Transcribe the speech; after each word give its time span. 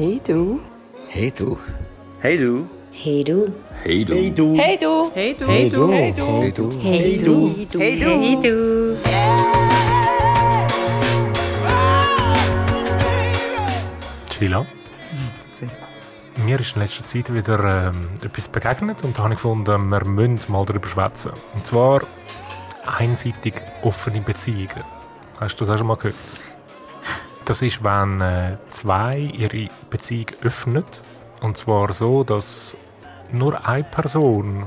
Hey 0.00 0.20
du. 0.24 0.60
Hey 1.08 1.28
du. 1.32 1.58
Hey 2.20 2.36
du. 2.38 2.68
Hey 2.92 3.24
du. 3.24 3.52
Hey 3.82 4.04
du. 4.04 4.22
Hey 4.22 4.32
du. 4.32 4.54
Hey 4.56 4.78
du. 4.78 5.10
Hey 5.12 5.34
du. 5.34 5.50
Hey 5.50 5.70
du. 5.72 5.88
Hey 5.90 6.52
du. 6.52 6.70
Hey 6.80 7.16
du. 7.18 7.80
Hey 7.80 7.98
du. 7.98 8.08
Hey 8.08 8.36
du. 8.40 8.96
Sheila? 14.30 14.64
Mir 16.46 16.60
ist 16.60 16.76
in 16.76 16.82
letzter 16.82 17.02
Zeit 17.02 17.34
wieder 17.34 17.88
ähm, 17.88 18.06
etwas 18.22 18.46
begegnet 18.46 19.02
und 19.02 19.18
da 19.18 19.24
habe 19.24 19.34
ich 19.34 19.40
gefunden, 19.40 19.90
wir 19.90 20.04
müssen 20.04 20.52
mal 20.52 20.64
darüber 20.64 20.86
schwätzen. 20.86 21.32
Und 21.56 21.66
zwar 21.66 22.02
einseitig 22.86 23.54
offene 23.82 24.20
Beziehungen. 24.20 24.84
Hast 25.40 25.56
du 25.56 25.64
das 25.64 25.74
auch 25.74 25.78
schon 25.78 25.88
mal 25.88 25.96
gehört? 25.96 26.14
Das 27.48 27.62
ist, 27.62 27.82
wenn 27.82 28.20
äh, 28.20 28.58
zwei 28.68 29.20
ihre 29.20 29.70
Beziehung 29.88 30.26
öffnen. 30.42 30.84
Und 31.40 31.56
zwar 31.56 31.94
so, 31.94 32.22
dass 32.22 32.76
nur 33.32 33.66
eine 33.66 33.84
Person 33.84 34.66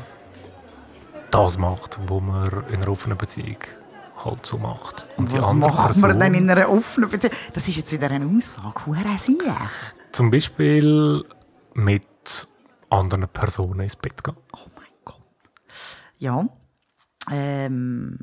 das 1.30 1.60
macht, 1.60 2.00
was 2.08 2.22
man 2.24 2.64
in 2.70 2.78
einer 2.78 2.88
offenen 2.88 3.20
Beziehung 3.20 3.58
halt 4.26 4.48
so 4.48 4.58
macht. 4.58 5.06
Und 5.16 5.32
Was 5.32 5.54
macht 5.54 5.98
man 5.98 6.20
denn 6.20 6.34
in 6.34 6.50
einer 6.50 6.68
offenen 6.72 7.08
Beziehung? 7.08 7.36
Das 7.54 7.68
ist 7.68 7.76
jetzt 7.76 7.92
wieder 7.92 8.10
eine 8.10 8.26
Aussage. 8.26 8.88
Hure. 8.88 9.70
Zum 10.12 10.32
Beispiel 10.32 11.24
mit 11.76 12.48
anderen 12.90 13.28
Personen 13.28 13.82
ins 13.82 13.96
Bett 13.96 14.24
gehen. 14.24 14.38
Oh 14.54 14.72
mein 14.76 14.88
Gott. 15.06 15.22
Ja. 16.18 16.48
Ähm, 17.30 18.18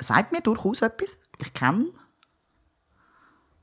sagt 0.00 0.32
mir 0.32 0.40
durchaus 0.40 0.82
etwas. 0.82 1.20
Ich 1.38 1.54
kenne 1.54 1.92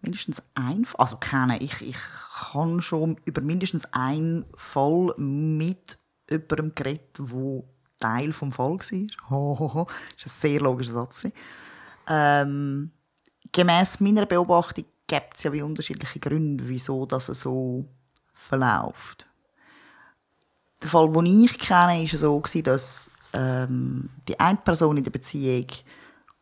mindestens 0.01 0.41
Fall. 0.55 0.99
Also 0.99 1.17
kenne 1.17 1.61
ich. 1.61 1.81
Ich 1.81 1.97
habe 2.33 2.81
schon 2.81 3.17
über 3.25 3.41
mindestens 3.41 3.85
einen 3.93 4.45
Fall 4.55 5.13
mit 5.17 5.97
jemandem 6.29 6.75
geredet, 6.75 7.17
der 7.17 7.63
Teil 7.99 8.33
vom 8.33 8.51
Fall 8.51 8.79
war. 8.79 9.29
Ho. 9.29 9.87
Das 10.15 10.25
war 10.25 10.49
ein 10.49 10.51
sehr 10.51 10.59
logischer 10.61 10.93
Satz. 10.93 11.27
Ähm, 12.07 12.91
gemäss 13.51 13.99
meiner 13.99 14.25
Beobachtung 14.25 14.85
gibt 15.07 15.35
es 15.35 15.43
ja 15.43 15.53
wie 15.53 15.61
unterschiedliche 15.61 16.19
Gründe, 16.19 16.67
wieso 16.67 17.05
das 17.05 17.27
so 17.27 17.85
verläuft. 18.33 19.27
Der 20.81 20.89
Fall, 20.89 21.11
den 21.11 21.25
ich 21.25 21.59
kenne, 21.59 22.01
war 22.11 22.17
so, 22.17 22.41
dass 22.63 23.11
ähm, 23.33 24.09
die 24.27 24.39
eine 24.39 24.57
Person 24.57 24.97
in 24.97 25.03
der 25.03 25.11
Beziehung 25.11 25.67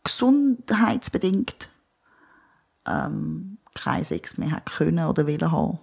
gesundheitsbedingt 0.04 1.70
ähm, 2.90 3.58
keinen 3.76 4.04
Sex 4.04 4.38
mehr 4.38 4.52
hat 4.52 4.66
können 4.66 5.06
oder 5.06 5.28
wollen 5.28 5.52
haben. 5.52 5.80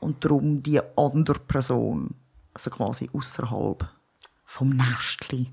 Und 0.00 0.24
darum 0.24 0.62
die 0.62 0.80
andere 0.96 1.40
Person, 1.40 2.14
also 2.54 2.70
quasi 2.70 3.10
außerhalb 3.12 3.88
vom 4.44 4.70
Nestli, 4.70 5.52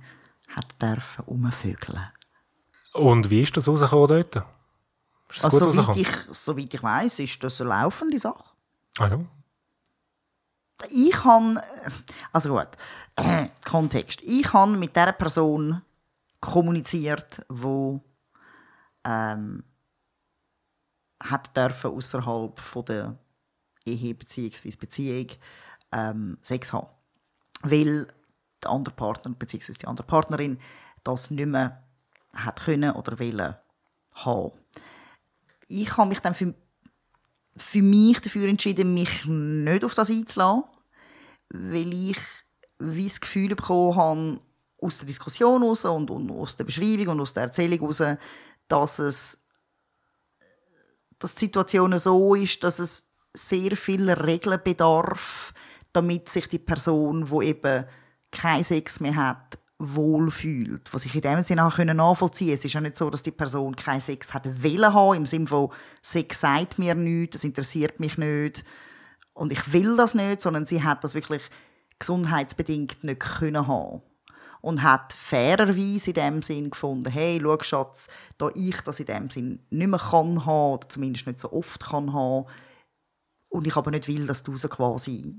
hat 0.50 0.82
dürfen 0.82 1.26
umvögeln. 1.26 2.08
Und 2.94 3.30
wie 3.30 3.42
ist 3.42 3.56
das 3.58 3.68
rausgekommen 3.68 4.08
dort? 4.08 4.36
Ist 5.30 5.44
das 5.44 5.46
Also, 5.46 5.72
soweit, 5.72 5.98
ich, 5.98 6.10
soweit 6.32 6.74
ich 6.74 6.84
weiß, 6.84 7.20
ist 7.20 7.44
das 7.44 7.60
eine 7.60 7.72
laufende 7.72 8.20
Sache. 8.20 8.44
Ah, 8.98 9.08
ja. 9.08 9.20
Ich 10.90 11.24
habe, 11.24 11.62
also 12.32 12.50
gut, 12.50 12.68
äh, 13.16 13.48
Kontext. 13.66 14.20
Ich 14.24 14.52
habe 14.54 14.74
mit 14.74 14.96
der 14.96 15.12
Person 15.14 15.82
kommuniziert, 16.40 17.42
wo 17.50 18.02
ähm, 19.04 19.64
hat 21.22 21.56
dürfen 21.56 21.92
außerhalb 21.92 22.86
der 22.86 23.18
Ehe 23.86 24.14
bzw. 24.14 24.76
Beziehung 24.80 25.28
ähm, 25.92 26.38
Sex 26.42 26.74
haben, 26.74 26.88
weil 27.62 28.08
der 28.64 28.72
andere 28.72 28.96
Partner 28.96 29.34
bzw. 29.34 29.74
die 29.74 29.88
andere 29.88 30.06
Partnerin 30.06 30.60
das 31.04 31.32
nicht 31.32 31.48
mehr 31.48 31.84
hat 32.34 32.62
können 32.62 32.92
oder 32.92 33.20
wollen 33.20 33.56
haben. 34.12 34.52
Ich 35.68 35.98
habe 35.98 36.10
mich 36.10 36.20
dann 36.20 36.36
für 36.36 36.54
für 37.58 37.82
mich 37.82 38.20
dafür 38.20 38.48
entschieden, 38.48 38.94
mich 38.94 39.26
nicht 39.26 39.84
auf 39.86 39.96
das 39.96 40.10
einzulassen, 40.10 40.64
weil 41.50 41.94
ich 41.94 42.18
wie 42.80 43.08
das 43.08 43.22
Gefühl 43.22 43.56
bekommen 43.56 43.96
habe, 43.96 44.40
aus 44.82 44.98
der 44.98 45.08
Diskussion 45.08 45.62
heraus 45.62 45.86
und, 45.86 46.12
und 46.12 46.30
aus 46.32 46.56
der 46.58 46.66
Beschreibung 46.66 47.08
und 47.08 47.22
aus 47.22 47.34
der 47.34 47.44
Erzählung 47.44 47.80
heraus, 47.80 48.20
dass 48.68 49.00
es 49.00 49.45
dass 51.20 51.36
die 51.36 51.46
Situation 51.46 51.98
so 51.98 52.36
ist, 52.36 52.64
dass 52.64 52.80
es 52.80 53.12
sehr 53.34 53.76
viel 53.76 54.10
Regeln 54.10 54.60
bedarf, 54.64 55.54
damit 55.94 56.30
sich 56.30 56.48
die 56.48 56.60
Person, 56.60 57.30
wo 57.30 57.42
eben 57.42 57.86
keinen 58.32 58.64
Sex 58.64 59.00
mehr 59.00 59.16
hat, 59.16 59.60
wohlfühlt. 59.78 60.94
Was 60.94 61.06
ich 61.06 61.16
in 61.16 61.22
dem 61.22 61.42
Sinne 61.42 61.66
auch 61.66 61.78
nachvollziehen 61.78 62.48
konnte. 62.48 62.60
Es 62.60 62.66
ist 62.66 62.74
ja 62.74 62.82
nicht 62.82 62.98
so, 62.98 63.10
dass 63.10 63.24
die 63.24 63.32
Person 63.32 63.76
keinen 63.76 64.02
Sex 64.02 64.34
hat 64.34 64.46
wollen 64.64 64.94
haben, 64.94 65.18
im 65.18 65.26
Sinne 65.26 65.48
von 65.48 65.70
Sex 66.02 66.40
sagt 66.40 66.80
mir 66.80 66.96
nichts, 66.96 67.34
das 67.34 67.44
interessiert 67.44 68.00
mich 68.00 68.18
nicht 68.18 68.64
und 69.34 69.52
ich 69.52 69.74
will 69.74 69.98
das 69.98 70.16
nicht, 70.16 70.42
sondern 70.42 70.66
sie 70.66 70.84
hat 70.84 71.04
das 71.04 71.14
wirklich 71.14 71.42
gesundheitsbedingt 72.00 73.04
nicht 73.04 73.20
können 73.20 73.68
haben 73.68 74.02
und 74.66 74.82
hat 74.82 75.14
fairerweise 75.14 76.10
in 76.10 76.14
dem 76.16 76.42
Sinn 76.42 76.72
gefunden, 76.72 77.12
hey, 77.12 77.40
schau 77.40 77.62
Schatz, 77.62 78.08
da 78.40 78.50
ich 78.56 78.82
das 78.82 79.00
in 79.00 79.06
dem 79.06 79.30
Sinn 79.30 79.64
nicht 79.70 79.88
mehr 79.88 80.00
kann 80.00 80.44
haben, 80.44 80.74
oder 80.74 80.90
zumindest 80.90 81.28
nicht 81.28 81.40
so 81.40 81.54
oft 81.54 81.86
kann 81.86 82.14
haben, 82.14 82.48
und 83.50 83.68
ich 83.68 83.76
aber 83.76 83.92
nicht 83.92 84.08
will, 84.08 84.26
dass 84.26 84.42
du 84.42 84.58
so 84.58 84.68
quasi 84.68 85.36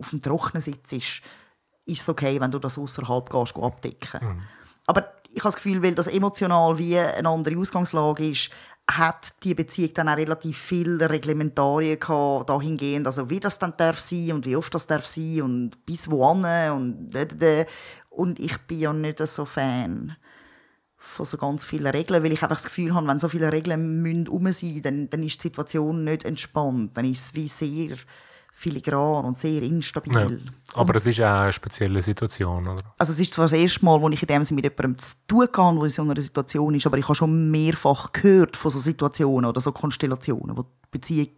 auf 0.00 0.10
dem 0.10 0.20
Trocknen 0.20 0.60
sitzt, 0.60 0.92
ist 0.92 1.22
es 1.86 2.08
okay, 2.08 2.40
wenn 2.40 2.50
du 2.50 2.58
das 2.58 2.76
außerhalb 2.76 3.30
gehst, 3.30 3.54
geh 3.54 3.62
abdecken. 3.62 4.42
Aber 4.86 5.12
ich 5.28 5.38
habe 5.38 5.52
das 5.52 5.54
Gefühl, 5.54 5.80
weil 5.80 5.94
das 5.94 6.08
emotional 6.08 6.78
wie 6.78 6.98
eine 6.98 7.28
andere 7.28 7.56
Ausgangslage 7.56 8.30
ist, 8.30 8.50
hat 8.90 9.32
die 9.44 9.54
Beziehung 9.54 9.94
dann 9.94 10.08
auch 10.08 10.16
relativ 10.16 10.58
viele 10.58 11.08
Reglementarien 11.08 11.98
gehabt, 11.98 12.50
dahingehend, 12.50 13.06
also 13.06 13.30
wie 13.30 13.40
das 13.40 13.58
dann 13.58 13.74
darf 13.76 14.00
sein 14.00 14.32
und 14.32 14.46
wie 14.46 14.56
oft 14.56 14.74
das 14.74 14.86
darf 14.86 15.06
sein 15.06 15.42
und 15.42 15.86
bis 15.86 16.10
wohin 16.10 16.44
und 16.72 17.10
und 18.10 18.38
ich 18.38 18.58
bin 18.66 18.80
ja 18.80 18.92
nicht 18.92 19.26
so 19.26 19.44
Fan 19.44 20.16
von 21.02 21.26
so 21.26 21.36
ganz 21.36 21.64
vielen 21.64 21.86
Regeln, 21.86 22.22
weil 22.22 22.32
ich 22.32 22.42
einfach 22.42 22.56
das 22.56 22.66
Gefühl 22.66 22.94
habe, 22.94 23.08
wenn 23.08 23.18
so 23.18 23.28
viele 23.28 23.52
Regeln 23.52 24.02
müssen 24.02 24.28
rum 24.28 24.52
sein, 24.52 24.82
dann, 24.82 25.10
dann 25.10 25.22
ist 25.22 25.42
die 25.42 25.48
Situation 25.48 26.04
nicht 26.04 26.24
entspannt, 26.24 26.96
dann 26.96 27.10
ist 27.10 27.22
es 27.22 27.34
wie 27.34 27.48
sehr 27.48 27.96
filigran 28.54 29.24
und 29.24 29.38
sehr 29.38 29.62
instabil. 29.62 30.12
ja. 30.14 30.52
Aber 30.74 30.94
es 30.94 31.06
ist 31.06 31.20
auch 31.20 31.40
eine 31.40 31.52
spezielle 31.52 32.02
Situation, 32.02 32.68
oder? 32.68 32.94
Also 32.98 33.14
es 33.14 33.18
ist 33.18 33.32
zwar 33.32 33.46
das 33.46 33.52
erste 33.52 33.84
Mal, 33.84 34.00
wo 34.00 34.08
ich 34.10 34.22
in 34.22 34.28
dem 34.28 34.44
Sinne 34.44 34.56
mit 34.56 34.64
jemandem 34.64 34.98
zu 34.98 35.14
tun 35.26 35.48
habe, 35.56 35.76
der 35.76 35.84
in 35.84 35.90
so 35.90 36.02
einer 36.02 36.20
Situation 36.20 36.74
ist, 36.74 36.86
aber 36.86 36.98
ich 36.98 37.04
habe 37.04 37.14
schon 37.14 37.50
mehrfach 37.50 38.12
gehört 38.12 38.56
von 38.56 38.70
so 38.70 38.78
Situationen 38.78 39.48
oder 39.48 39.60
so 39.60 39.72
Konstellationen, 39.72 40.56
wo 40.56 40.62
die 40.62 40.68
Beziehung 40.90 41.28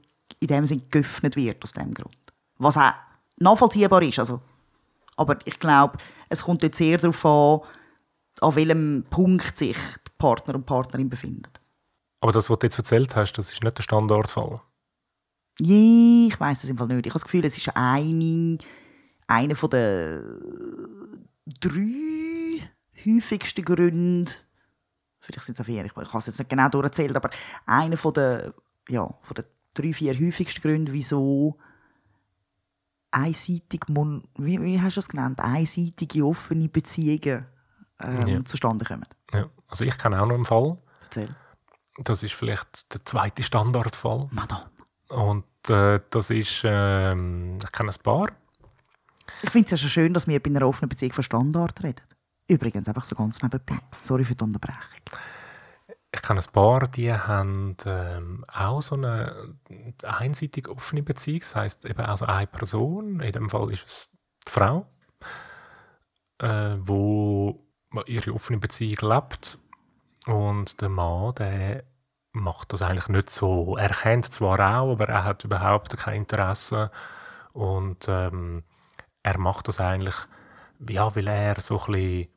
in 0.41 0.49
dem 0.49 0.67
Sinne 0.67 0.83
geöffnet 0.91 1.37
wird 1.37 1.63
aus 1.63 1.73
dem 1.73 1.95
Grund. 1.95 2.17
Was 2.59 2.77
auch 2.77 2.93
nachvollziehbar 3.39 4.03
ist. 4.03 4.19
Also, 4.19 4.41
aber 5.17 5.39
ich 5.45 5.59
glaube, 5.59 5.99
es 6.29 6.43
kommt 6.43 6.63
jetzt 6.63 6.79
sehr 6.79 6.99
darauf 6.99 7.25
an, 7.25 7.61
an 8.41 8.57
welchem 8.57 9.05
Punkt 9.09 9.57
sich 9.57 9.77
Partner 10.19 10.57
und 10.57 10.67
Partnerin 10.67 11.09
befinden. 11.09 11.51
Aber 12.21 12.33
das, 12.33 12.51
was 12.51 12.59
du 12.59 12.67
jetzt 12.67 12.79
erzählt 12.79 13.15
hast, 13.17 13.35
das 13.35 13.53
ist 13.53 13.63
nicht 13.63 13.79
der 13.79 13.83
Standardfall. 13.83 14.61
Ich 15.59 16.39
weiß 16.41 16.65
es 16.65 16.71
im 16.71 16.77
Fall 16.77 16.89
nicht. 16.89 17.07
Ich 17.07 17.11
habe 17.11 17.21
das 17.21 17.25
Gefühl, 17.25 17.45
es 17.45 17.57
ist 17.57 17.71
eine, 17.75 18.59
einer 19.27 19.57
von 19.57 19.71
den 19.71 21.25
drei 21.47 22.69
häufigsten 23.07 23.65
Gründe, 23.65 24.33
vielleicht 25.21 25.45
sind 25.45 25.55
es 25.55 25.61
auch 25.61 25.67
vier, 25.67 25.85
ich 25.85 25.93
ich 25.93 25.97
habe 25.97 26.19
es 26.19 26.27
jetzt 26.27 26.39
nicht 26.39 26.51
genau 26.51 26.69
durcherzählt, 26.69 27.15
aber 27.15 27.31
einer 27.67 27.97
von 27.97 28.13
den, 28.15 28.53
ja, 28.89 29.07
von 29.23 29.35
den 29.37 29.45
drei, 29.75 29.93
vier 29.93 30.19
häufigsten 30.19 30.61
Gründen, 30.63 30.93
wieso 30.93 31.57
einseitig, 33.11 33.83
wie, 33.89 34.61
wie 34.63 34.81
hast 34.81 34.97
du 34.97 34.99
das 34.99 35.09
genannt, 35.09 35.39
einseitige 35.41 36.25
offene 36.27 36.69
Beziehungen 36.69 37.47
ähm, 38.01 38.27
Ja. 38.27 38.45
zustande 38.45 38.85
kommen. 38.85 39.07
Ja. 39.33 39.49
Also 39.69 39.85
ich 39.85 39.97
kenne 39.99 40.21
auch 40.21 40.27
noch 40.27 40.35
einen 40.35 40.45
Fall. 40.45 40.77
Erzähl. 41.03 41.35
Das 41.99 42.23
ist 42.25 42.35
vielleicht 42.35 42.93
der 42.93 43.05
zweite 43.05 43.43
Standardfall. 43.45 44.29
Madonna. 44.33 44.69
Und 45.15 45.45
äh, 45.69 46.01
das 46.11 46.31
ist, 46.31 46.63
ähm, 46.65 47.59
ich 47.63 47.73
kenne 47.73 47.91
ein 47.91 48.03
Paar. 48.03 48.29
Ich 49.43 49.51
finde 49.51 49.67
es 49.67 49.71
ja 49.71 49.77
schon 49.77 49.91
schön, 49.91 50.15
dass 50.15 50.27
wir 50.27 50.43
bei 50.43 50.51
einer 50.51 50.67
offenen 50.67 50.89
Beziehung 50.89 51.13
von 51.13 51.23
Standard 51.23 51.83
reden. 51.83 52.03
Übrigens, 52.49 52.89
einfach 52.89 53.05
so 53.05 53.15
ganz 53.15 53.41
nebenbei. 53.43 53.79
Sorry 54.03 54.25
für 54.25 54.35
die 54.35 54.45
Unterbrechung. 54.45 54.81
Ich 56.13 56.23
kenne 56.23 56.41
ein 56.41 56.53
Paar, 56.53 56.81
die 56.89 57.13
haben 57.13 57.77
ähm, 57.87 58.45
auch 58.53 58.83
so 58.83 58.97
eine 58.97 59.57
einseitig 60.03 60.69
offene 60.69 61.03
Beziehung. 61.03 61.41
Das 61.41 61.57
heisst 61.57 61.85
eben 61.85 62.05
auch 62.05 62.17
so 62.17 62.27
eine 62.27 62.47
Person, 62.47 63.21
in 63.21 63.33
dem 63.33 63.49
Fall 63.49 63.71
ist 63.73 63.87
es 63.87 64.11
die 64.47 64.51
Frau, 64.51 64.87
äh, 66.39 66.77
wo 66.79 67.65
ihre 68.07 68.33
offene 68.33 68.59
Beziehung 68.59 69.11
lebt. 69.11 69.59
Und 70.27 70.81
der 70.81 70.89
Mann, 70.89 71.35
der 71.37 71.85
macht 72.35 72.73
das 72.73 72.83
eigentlich 72.83 73.09
nicht 73.09 73.31
so. 73.31 73.77
Er 73.77 73.91
kennt 73.91 74.27
zwar 74.27 74.61
auch, 74.61 74.93
aber 74.93 75.09
er 75.09 75.25
hat 75.25 75.45
überhaupt 75.45 75.97
kein 75.97 76.17
Interesse 76.17 76.91
und 77.53 78.07
ähm, 78.09 78.65
er 79.23 79.39
macht 79.39 79.69
das 79.69 79.81
eigentlich, 79.81 80.17
ja, 80.89 81.15
weil 81.17 81.29
er 81.29 81.61
so 81.61 81.79
ein 81.79 81.93
bisschen 81.93 82.29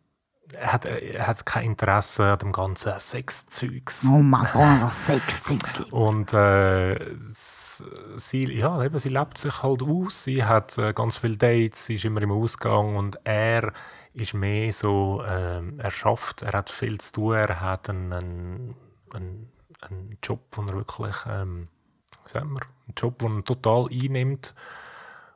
er 0.53 0.73
hat, 0.73 0.85
er 0.85 1.27
hat 1.27 1.45
kein 1.45 1.65
Interesse 1.65 2.23
an 2.25 2.37
dem 2.37 2.51
ganzen 2.51 2.97
Sexzeugs. 2.99 4.05
Oh 4.05 4.19
Madonna, 4.19 4.89
Sexzeug. 4.89 5.59
Und 5.91 6.33
äh, 6.33 7.15
sie, 7.19 8.53
ja, 8.53 8.81
eben, 8.83 8.97
sie 8.97 9.09
lebt 9.09 9.37
sich 9.37 9.61
halt 9.61 9.83
aus. 9.83 10.23
Sie 10.23 10.43
hat 10.43 10.77
äh, 10.77 10.93
ganz 10.93 11.17
viele 11.17 11.37
Dates, 11.37 11.85
sie 11.85 11.95
ist 11.95 12.05
immer 12.05 12.21
im 12.21 12.31
Ausgang 12.31 12.95
und 12.95 13.19
er 13.25 13.73
ist 14.13 14.33
mehr 14.33 14.71
so, 14.71 15.21
äh, 15.21 15.61
er 15.77 15.91
schafft, 15.91 16.41
er 16.41 16.53
hat 16.53 16.69
viel 16.69 16.97
zu 16.99 17.13
tun, 17.13 17.35
er 17.35 17.59
hat 17.59 17.89
einen, 17.89 18.13
einen, 18.13 18.75
einen, 19.13 19.51
einen 19.81 20.17
Job, 20.23 20.55
den 20.55 20.67
er 20.67 20.75
wirklich, 20.75 21.15
ähm, 21.27 21.67
sagen 22.25 22.53
wir, 22.53 22.61
einen 22.61 22.95
Job, 22.95 23.19
den 23.19 23.37
er 23.37 23.43
total 23.43 23.85
einnimmt. 23.91 24.53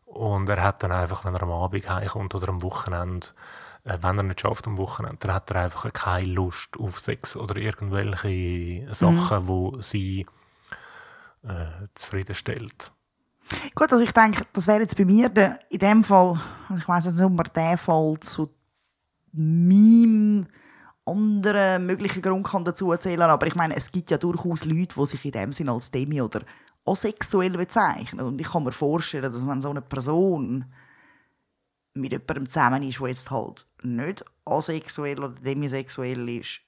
Und 0.06 0.50
er 0.50 0.62
hat 0.62 0.84
dann 0.84 0.92
einfach, 0.92 1.24
wenn 1.24 1.36
er 1.36 1.44
am 1.44 1.52
Abend 1.52 1.90
heimkommt 1.90 2.36
oder 2.36 2.50
am 2.50 2.64
Wochenende, 2.64 3.28
äh, 3.84 3.98
wenn 4.02 4.18
er 4.18 4.24
nicht 4.24 4.42
schafft 4.42 4.68
am 4.68 4.78
Wochenende, 4.78 5.18
dann 5.20 5.36
hat 5.36 5.52
er 5.52 5.62
einfach 5.62 5.92
keine 5.94 6.28
Lust 6.28 6.78
auf 6.78 7.00
Sex 7.00 7.36
oder 7.38 7.56
irgendwelche 7.56 8.94
Sachen, 8.94 9.44
mhm. 9.44 9.48
wo 9.48 9.82
sie 9.82 10.26
äh, 11.44 11.88
zufriedenstellt. 11.96 12.92
Gut, 13.76 13.92
also 13.92 14.04
ich 14.04 14.12
denke, 14.12 14.46
das 14.54 14.68
wäre 14.68 14.82
jetzt 14.82 14.98
bei 14.98 15.06
mir 15.06 15.30
der, 15.30 15.60
in 15.70 15.80
dem 15.80 16.04
Fall, 16.04 16.40
ich 16.78 16.88
weiß 16.88 17.06
nicht, 17.06 17.22
ob 17.22 17.34
man 17.34 17.50
den 17.56 17.78
Fall 17.78 18.20
zu 18.20 18.54
meinem 19.34 20.48
anderen 21.06 21.86
möglichen 21.86 22.22
Grund 22.22 22.48
kann 22.48 22.64
dazu 22.64 22.92
erzählen 22.92 23.22
aber 23.22 23.48
ich 23.48 23.56
meine, 23.56 23.76
es 23.76 23.92
gibt 23.92 24.12
ja 24.12 24.18
durchaus 24.18 24.66
Leute, 24.66 24.96
die 24.96 25.06
sich 25.06 25.26
in 25.26 25.32
dem 25.32 25.52
Sinne 25.52 25.72
als 25.72 25.92
Demi 25.92 26.22
oder 26.22 26.42
auch 26.86 26.96
sexuell 26.96 27.52
bezeichnen. 27.52 28.26
Und 28.26 28.40
ich 28.40 28.48
kann 28.48 28.64
mir 28.64 28.72
vorstellen, 28.72 29.32
dass 29.32 29.48
wenn 29.48 29.62
so 29.62 29.70
eine 29.70 29.82
Person 29.82 30.66
mit 31.94 32.12
jemandem 32.12 32.50
zusammen 32.50 32.84
ist, 32.84 33.00
der 33.00 33.08
jetzt 33.10 33.32
halt 33.32 33.66
nicht 33.84 34.24
asexuell 34.46 35.20
oder 35.20 35.30
demisexuell 35.30 36.30
ist, 36.30 36.62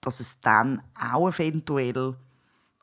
dass 0.00 0.20
es 0.20 0.40
dann 0.40 0.82
auch 0.94 1.28
eventuell 1.28 2.16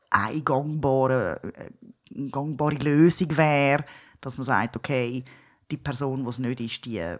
eine 0.10 0.42
gangbare, 0.42 1.40
eine 1.42 2.26
äh, 2.26 2.30
gangbare 2.30 2.76
Lösung 2.76 3.36
wäre, 3.38 3.86
dass 4.22 4.38
man 4.38 4.46
sagt, 4.46 4.76
okay, 4.76 5.24
die 5.72 5.78
Person, 5.78 6.24
die 6.24 6.30
es 6.30 6.40
nicht 6.40 6.60
ist, 6.60 6.86
die 6.86 7.16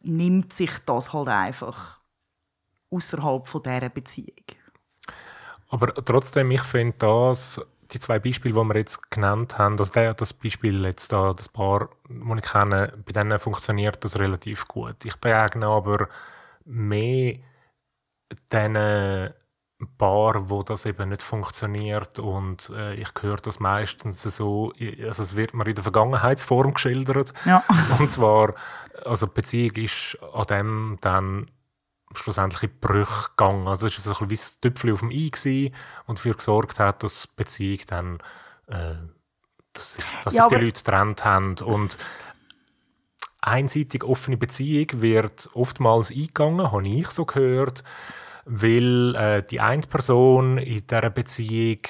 nimmt 0.00 0.52
sich 0.52 0.70
das 0.84 1.12
halt 1.12 1.28
einfach 1.28 2.00
außerhalb 2.90 3.46
von 3.46 3.62
dieser 3.62 3.88
Beziehung. 3.88 4.44
Aber 5.68 5.94
trotzdem, 5.94 6.50
ich 6.50 6.62
finde 6.62 6.96
das 6.98 7.60
die 7.92 8.00
zwei 8.00 8.18
Beispiele, 8.18 8.54
die 8.54 8.60
wir 8.60 8.76
jetzt 8.76 9.10
genannt 9.10 9.58
haben, 9.58 9.78
also 9.78 9.92
der, 9.92 10.14
das 10.14 10.32
Beispiel 10.32 10.84
jetzt 10.84 11.12
da, 11.12 11.32
das 11.32 11.48
Paar, 11.48 11.88
das 12.08 12.38
ich 12.38 12.50
kenne, 12.50 12.92
bei 13.04 13.12
denen 13.12 13.38
funktioniert 13.38 14.04
das 14.04 14.18
relativ 14.18 14.66
gut. 14.66 15.04
Ich 15.04 15.16
begegne 15.16 15.66
aber 15.66 16.08
mehr 16.64 17.36
diesen 18.52 19.34
Paar, 19.98 20.48
wo 20.48 20.62
das 20.62 20.86
eben 20.86 21.10
nicht 21.10 21.22
funktioniert 21.22 22.18
und 22.18 22.70
äh, 22.74 22.94
ich 22.94 23.10
höre 23.20 23.36
das 23.36 23.60
meistens 23.60 24.22
so, 24.22 24.72
also 25.04 25.22
es 25.22 25.36
wird 25.36 25.52
mir 25.52 25.66
in 25.66 25.74
der 25.74 25.84
Vergangenheitsform 25.84 26.72
geschildert 26.72 27.34
ja. 27.44 27.62
und 27.98 28.10
zwar, 28.10 28.54
also 29.04 29.26
die 29.26 29.34
Beziehung 29.34 29.76
ist 29.76 30.18
an 30.32 30.46
dem 30.46 30.98
dann 31.02 31.46
schlussendlich 32.16 32.64
in 32.64 32.80
Brüche 32.80 33.30
gegangen. 33.30 33.68
Also 33.68 33.86
es 33.86 34.06
war 34.06 34.14
so 34.14 34.24
ein 34.24 34.28
bisschen 34.28 34.56
wie 34.62 34.68
ein 34.68 34.72
Tüpfchen 34.72 34.92
auf 34.92 35.00
dem 35.00 35.10
I 35.10 35.30
gewesen 35.30 35.74
und 36.06 36.18
dafür 36.18 36.34
gesorgt 36.34 36.80
hat, 36.80 37.02
dass 37.02 37.22
die 37.22 37.28
Beziehung 37.36 37.80
dann, 37.86 38.18
äh, 38.66 38.94
dass, 39.72 39.98
dass 40.24 40.34
ja, 40.34 40.48
sich 40.48 40.58
die 40.58 40.64
Leute 40.64 40.82
getrennt 40.82 41.24
haben. 41.24 41.56
Und 41.64 41.98
einseitig 43.40 44.04
offene 44.04 44.36
Beziehung 44.36 44.88
wird 45.00 45.48
oftmals 45.54 46.10
eingegangen, 46.10 46.72
habe 46.72 46.88
ich 46.88 47.08
so 47.10 47.24
gehört, 47.24 47.84
weil 48.44 49.14
äh, 49.14 49.42
die 49.42 49.60
eine 49.60 49.82
Person 49.82 50.58
in 50.58 50.86
dieser 50.86 51.10
Beziehung 51.10 51.80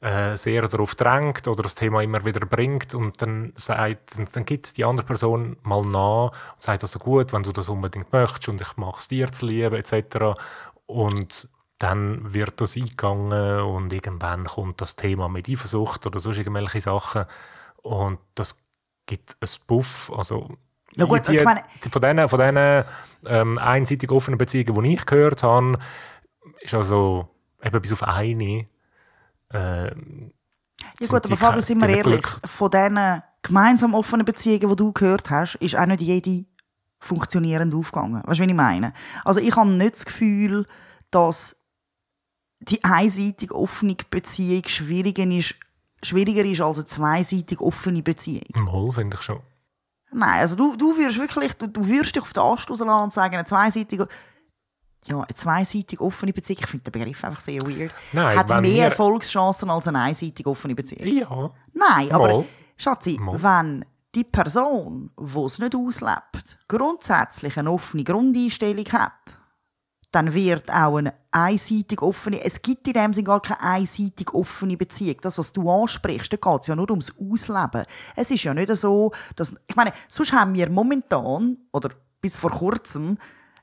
äh, 0.00 0.36
sehr 0.36 0.66
darauf 0.66 0.94
drängt 0.94 1.46
oder 1.46 1.62
das 1.62 1.74
Thema 1.74 2.02
immer 2.02 2.24
wieder 2.24 2.46
bringt 2.46 2.94
und 2.94 3.20
dann, 3.20 3.52
sagt, 3.56 4.18
dann, 4.34 4.44
gibt 4.46 4.76
die 4.76 4.84
andere 4.84 5.04
Person 5.04 5.58
mal 5.62 5.82
nach 5.82 6.30
und 6.54 6.62
sagt 6.62 6.82
also 6.82 6.98
gut, 6.98 7.32
wenn 7.32 7.42
du 7.42 7.52
das 7.52 7.68
unbedingt 7.68 8.12
möchtest 8.12 8.48
und 8.48 8.60
ich 8.60 8.76
mache 8.76 8.98
es 8.98 9.08
dir 9.08 9.30
zu 9.30 9.46
lieben 9.46 9.74
etc. 9.74 10.40
Und 10.86 11.48
dann 11.78 12.32
wird 12.32 12.60
das 12.60 12.76
eingegangen 12.76 13.60
und 13.60 13.92
irgendwann 13.92 14.44
kommt 14.44 14.80
das 14.80 14.96
Thema 14.96 15.28
mit 15.28 15.48
Eifersucht 15.48 16.06
oder 16.06 16.18
sonst 16.18 16.38
irgendwelche 16.38 16.80
Sachen 16.80 17.26
und 17.82 18.18
das 18.34 18.56
gibt 19.06 19.36
ein 19.40 19.48
Buff, 19.66 20.10
also 20.16 20.56
ja 20.96 21.04
gut, 21.04 21.28
die, 21.28 21.40
meine... 21.40 21.62
von 21.90 22.02
diesen, 22.02 22.28
von 22.28 22.40
diesen 22.40 22.84
ähm, 23.26 23.58
einseitig 23.58 24.10
offenen 24.10 24.38
Beziehungen, 24.38 24.82
die 24.82 24.94
ich 24.94 25.06
gehört 25.06 25.42
habe, 25.42 25.78
ist 26.60 26.74
also 26.74 27.28
eben 27.62 27.80
bis 27.80 27.92
auf 27.92 28.02
eine 28.02 28.66
äh, 29.52 29.90
ja 31.00 31.06
gut, 31.08 31.24
aber 31.24 31.36
Fabio, 31.36 31.60
sind 31.60 31.80
wir 31.80 31.88
ehrlich, 31.88 32.26
von 32.44 32.70
diesen 32.70 33.22
gemeinsam 33.42 33.94
offenen 33.94 34.24
Beziehungen, 34.24 34.68
die 34.68 34.76
du 34.76 34.92
gehört 34.92 35.30
hast, 35.30 35.56
ist 35.56 35.76
auch 35.76 35.86
nicht 35.86 36.02
jede 36.02 36.46
funktionierend 36.98 37.74
aufgegangen. 37.74 38.22
Weißt 38.24 38.38
du, 38.38 38.44
was 38.44 38.48
ich 38.48 38.54
meine? 38.54 38.92
Also 39.24 39.40
ich 39.40 39.56
habe 39.56 39.70
nicht 39.70 39.94
das 39.94 40.04
Gefühl, 40.04 40.66
dass 41.10 41.56
die 42.60 42.84
einseitig 42.84 43.52
offene 43.52 43.96
Beziehung 44.10 44.62
schwieriger 44.66 45.24
ist, 45.24 45.54
schwieriger 46.02 46.44
ist 46.44 46.60
als 46.60 46.78
eine 46.78 46.86
zweiseitig 46.86 47.60
offene 47.60 48.02
Beziehung. 48.02 48.44
Mal, 48.54 48.92
finde 48.92 49.16
ich 49.16 49.22
schon. 49.22 49.40
Nein, 50.12 50.40
also 50.40 50.56
du, 50.56 50.76
du 50.76 50.96
würdest 50.96 51.18
wirklich, 51.18 51.54
du, 51.54 51.68
du 51.68 51.86
würdest 51.86 52.14
dich 52.14 52.22
auf 52.22 52.32
den 52.32 52.42
Ast 52.42 52.68
rauslassen 52.68 52.88
und 52.88 53.12
sagen, 53.12 53.36
eine 53.36 53.44
zweiseitige 53.44 54.08
ja, 55.06 55.16
eine 55.16 55.34
zweiseitig 55.34 56.00
offene 56.00 56.32
Beziehung, 56.32 56.58
ich 56.60 56.66
finde 56.66 56.90
den 56.90 56.92
Begriff 56.92 57.24
einfach 57.24 57.40
sehr 57.40 57.62
weird, 57.62 57.92
Nein, 58.12 58.38
hat 58.38 58.48
mehr 58.48 58.62
wir... 58.62 58.84
Erfolgschancen 58.84 59.70
als 59.70 59.88
eine 59.88 60.00
einseitig 60.00 60.46
offene 60.46 60.74
Beziehung. 60.74 61.06
Ja. 61.06 61.50
Nein, 61.72 62.12
aber 62.12 62.28
Mal. 62.28 62.44
Schatzi, 62.76 63.18
Mal. 63.20 63.42
wenn 63.42 63.84
die 64.14 64.24
Person, 64.24 65.10
die 65.18 65.38
es 65.40 65.58
nicht 65.58 65.74
auslebt, 65.74 66.58
grundsätzlich 66.68 67.56
eine 67.58 67.70
offene 67.70 68.04
Grundeinstellung 68.04 68.86
hat, 68.92 69.12
dann 70.10 70.34
wird 70.34 70.68
auch 70.70 70.96
eine 70.96 71.14
einseitig 71.30 72.02
offene, 72.02 72.42
es 72.42 72.60
gibt 72.60 72.88
in 72.88 72.94
dem 72.94 73.14
Sinne 73.14 73.26
gar 73.26 73.40
keine 73.40 73.60
einseitig 73.60 74.34
offene 74.34 74.76
Beziehung. 74.76 75.16
Das, 75.22 75.38
was 75.38 75.52
du 75.52 75.70
ansprichst, 75.70 76.32
da 76.32 76.36
geht 76.36 76.62
es 76.62 76.66
ja 76.66 76.74
nur 76.74 76.90
ums 76.90 77.12
Ausleben. 77.16 77.84
Es 78.16 78.30
ist 78.32 78.42
ja 78.42 78.52
nicht 78.52 78.74
so, 78.74 79.12
dass, 79.36 79.54
ich 79.68 79.76
meine, 79.76 79.92
sonst 80.08 80.32
haben 80.32 80.54
wir 80.54 80.68
momentan, 80.68 81.58
oder 81.72 81.90
bis 82.20 82.36
vor 82.36 82.50
kurzem, 82.50 83.18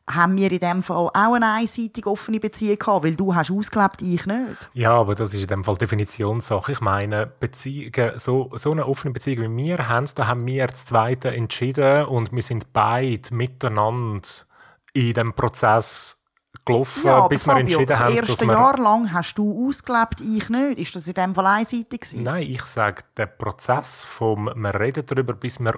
haben 0.10 0.38
wir 0.38 0.52
in 0.52 0.60
dem 0.60 0.84
Fall 0.84 1.10
auch 1.14 1.34
eine 1.34 1.52
einseitig 1.52 2.06
offene 2.06 2.40
Beziehung 2.40 2.80
gehabt, 2.80 3.04
weil 3.04 3.16
du 3.16 3.36
hast 3.36 3.52
ausgelebt, 3.52 4.02
ich 4.02 4.26
nicht. 4.26 4.70
Ja, 4.74 4.94
aber 4.94 5.16
das 5.16 5.34
ist 5.34 5.42
in 5.42 5.48
dem 5.48 5.64
Fall 5.64 5.76
Definitionssache. 5.76 6.72
Ich 6.72 6.82
meine, 6.82 7.28
Beziehungen, 7.28 8.18
so, 8.18 8.50
so 8.54 8.72
eine 8.72 8.88
offene 8.88 9.14
Beziehung 9.14 9.58
wie 9.58 9.66
wir 9.66 9.90
haben, 9.90 10.08
da 10.16 10.28
haben 10.28 10.46
wir 10.46 10.68
das 10.68 10.86
Zweite 10.86 11.32
entschieden 11.32 12.06
und 12.06 12.32
wir 12.32 12.44
sind 12.44 12.72
beide 12.72 13.34
miteinander 13.34 14.28
in 14.94 15.14
dem 15.14 15.34
Prozess 15.34 16.24
gelaufen, 16.66 17.06
ja, 17.06 17.28
bis 17.28 17.46
wir 17.46 17.54
Fabio, 17.54 17.62
entschieden 17.62 17.88
das 17.88 18.00
haben, 18.00 18.16
das 18.16 18.30
erste 18.30 18.46
Jahr 18.46 18.78
lang 18.78 19.14
hast 19.14 19.36
du 19.36 19.68
ausgelebt, 19.68 20.22
ich 20.22 20.50
nicht. 20.50 20.80
Ist 20.80 20.96
das 20.96 21.08
in 21.08 21.14
dem 21.14 21.36
Fall 21.36 21.46
einseitig 21.46 22.02
gewesen? 22.02 22.24
Nein, 22.24 22.44
ich 22.44 22.64
sage, 22.64 23.04
der 23.18 23.26
Prozess 23.28 24.04
vom, 24.04 24.46
wir 24.56 24.80
reden 24.80 25.06
darüber, 25.06 25.34
bis 25.34 25.60
man 25.60 25.76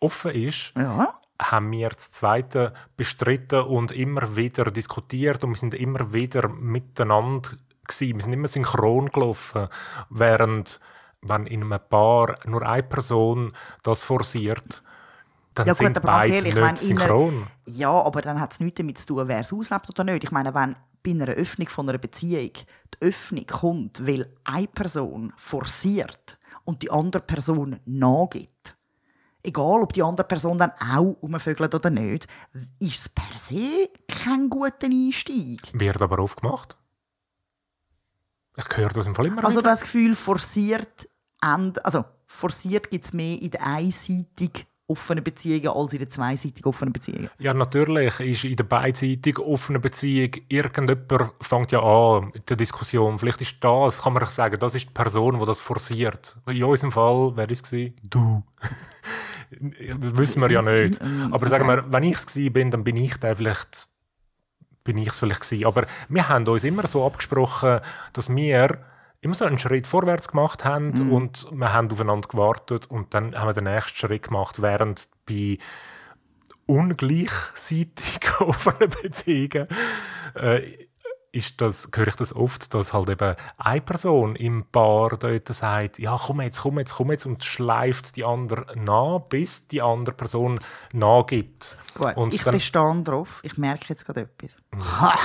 offen 0.00 0.32
ist, 0.32 0.72
ja 0.76 1.18
haben 1.40 1.70
wir 1.70 1.88
das 1.90 2.10
Zweite 2.10 2.72
bestritten 2.96 3.62
und 3.62 3.92
immer 3.92 4.36
wieder 4.36 4.70
diskutiert 4.70 5.44
und 5.44 5.50
wir 5.50 5.56
sind 5.56 5.74
immer 5.74 6.12
wieder 6.12 6.48
miteinander 6.48 7.50
gewesen. 7.86 8.16
Wir 8.16 8.24
sind 8.24 8.32
immer 8.32 8.48
synchron 8.48 9.06
gelaufen, 9.06 9.68
während 10.10 10.80
wenn 11.22 11.46
in 11.46 11.64
einem 11.64 11.80
Paar 11.88 12.38
nur 12.46 12.62
eine 12.62 12.82
Person 12.82 13.52
das 13.82 14.02
forciert, 14.02 14.82
dann 15.54 15.66
ja, 15.66 15.72
gut, 15.72 15.78
sind 15.78 16.02
beide 16.02 16.34
ehrlich, 16.34 16.54
nicht 16.54 16.76
synchron. 16.78 17.34
Einer, 17.34 17.76
ja, 17.76 17.90
aber 17.90 18.20
dann 18.20 18.40
hat 18.40 18.52
es 18.52 18.60
nichts 18.60 18.78
damit 18.78 18.98
zu 18.98 19.06
tun, 19.06 19.28
wer 19.28 19.40
es 19.40 19.52
auslebt 19.52 19.88
oder 19.88 20.04
nicht. 20.04 20.24
Ich 20.24 20.30
meine, 20.30 20.54
wenn 20.54 20.76
bei 21.02 21.10
einer 21.10 21.32
Öffnung 21.32 21.68
von 21.68 21.88
einer 21.88 21.98
Beziehung 21.98 22.52
die 22.52 23.06
Öffnung 23.06 23.46
kommt, 23.46 24.06
weil 24.06 24.32
eine 24.44 24.68
Person 24.68 25.32
forciert 25.36 26.38
und 26.64 26.82
die 26.82 26.90
andere 26.90 27.22
Person 27.22 27.80
nachgibt, 27.86 28.77
egal 29.48 29.82
ob 29.82 29.92
die 29.92 30.02
andere 30.02 30.26
Person 30.26 30.58
dann 30.58 30.72
auch 30.94 31.16
umvögelt 31.20 31.74
oder 31.74 31.90
nicht, 31.90 32.26
ist 32.78 33.00
es 33.00 33.08
per 33.08 33.36
se 33.36 33.90
kein 34.06 34.48
guter 34.48 34.86
Einstieg. 34.86 35.60
Wird 35.72 36.00
aber 36.00 36.18
oft 36.20 36.40
gemacht. 36.40 36.76
Ich 38.56 38.76
höre 38.76 38.90
das 38.90 39.06
im 39.06 39.14
Fall 39.14 39.26
immer 39.26 39.44
Also 39.44 39.60
das 39.60 39.80
Gefühl, 39.80 40.14
forciert, 40.14 41.08
also 41.40 42.04
forciert 42.26 42.90
gibt 42.90 43.04
es 43.04 43.12
mehr 43.12 43.40
in 43.40 43.50
der 43.50 43.64
einseitigen 43.64 44.64
offenen 44.90 45.22
Beziehungen 45.22 45.68
als 45.68 45.92
in 45.92 45.98
den 45.98 46.08
zweiseitig 46.08 46.64
offenen 46.64 46.94
Beziehungen. 46.94 47.28
Ja, 47.38 47.52
natürlich 47.52 48.18
ist 48.20 48.44
in 48.44 48.56
der 48.56 48.64
beidseitig 48.64 49.38
offenen 49.38 49.82
Beziehung 49.82 50.30
irgendjemand 50.48 51.34
fängt 51.40 51.72
ja 51.72 51.80
an 51.82 52.30
mit 52.32 52.48
der 52.48 52.56
Diskussion. 52.56 53.18
Vielleicht 53.18 53.42
ist 53.42 53.56
das, 53.60 54.00
kann 54.00 54.14
man 54.14 54.24
sagen, 54.24 54.58
das 54.58 54.74
ist 54.74 54.88
die 54.88 54.94
Person, 54.94 55.38
die 55.38 55.44
das 55.44 55.60
forciert. 55.60 56.38
In 56.46 56.64
unserem 56.64 56.90
Fall, 56.90 57.32
wer 57.36 57.50
ist 57.50 57.70
es? 57.70 57.92
Du. 58.02 58.42
Das 59.50 60.16
wissen 60.16 60.40
wir 60.42 60.50
ja 60.50 60.62
nicht. 60.62 61.00
Aber 61.30 61.46
sagen 61.46 61.66
wir, 61.66 61.90
wenn 61.92 62.02
ich 62.02 62.16
es 62.16 62.52
bin, 62.52 62.70
dann 62.70 62.84
bin 62.84 62.96
ich 62.96 63.16
der 63.16 63.36
vielleicht 63.36 63.88
bin 64.84 64.96
ich 64.96 65.08
es 65.08 65.18
vielleicht 65.18 65.42
gewesen. 65.42 65.66
Aber 65.66 65.86
wir 66.08 66.28
haben 66.30 66.46
uns 66.48 66.64
immer 66.64 66.86
so 66.86 67.04
abgesprochen, 67.04 67.80
dass 68.14 68.34
wir 68.34 68.78
immer 69.20 69.34
so 69.34 69.44
einen 69.44 69.58
Schritt 69.58 69.86
vorwärts 69.86 70.28
gemacht 70.28 70.64
haben 70.64 70.92
Mhm. 70.92 71.12
und 71.12 71.46
wir 71.52 71.72
haben 71.72 71.90
aufeinander 71.90 72.28
gewartet 72.28 72.86
und 72.86 73.12
dann 73.12 73.34
haben 73.36 73.48
wir 73.48 73.52
den 73.52 73.64
nächsten 73.64 73.96
Schritt 73.96 74.22
gemacht, 74.22 74.62
während 74.62 75.08
bei 75.26 75.58
ungleichseitig 76.66 78.20
offenen 78.40 78.90
Beziehungen 79.02 79.66
äh, 80.34 80.87
ist 81.30 81.60
das, 81.60 81.88
höre 81.94 82.08
ich 82.08 82.16
das 82.16 82.34
oft, 82.34 82.72
dass 82.72 82.92
halt 82.92 83.10
eben 83.10 83.36
eine 83.58 83.80
Person 83.82 84.34
im 84.36 84.64
Paar 84.64 85.10
dort 85.10 85.48
sagt, 85.48 85.98
ja 85.98 86.18
komm 86.18 86.40
jetzt, 86.40 86.60
komm 86.62 86.78
jetzt, 86.78 86.94
komm 86.94 87.10
jetzt 87.10 87.26
und 87.26 87.44
schleift 87.44 88.16
die 88.16 88.24
andere 88.24 88.66
nach, 88.78 89.20
bis 89.28 89.68
die 89.68 89.82
andere 89.82 90.14
Person 90.14 90.58
nachgibt. 90.92 91.76
Gut, 91.94 92.16
und 92.16 92.32
ich 92.34 92.42
dann- 92.44 92.54
bestehe 92.54 93.02
drauf. 93.02 93.40
Ich 93.42 93.58
merke 93.58 93.86
jetzt 93.90 94.04
gerade 94.06 94.22
etwas. 94.22 94.60
Ha! 95.00 95.18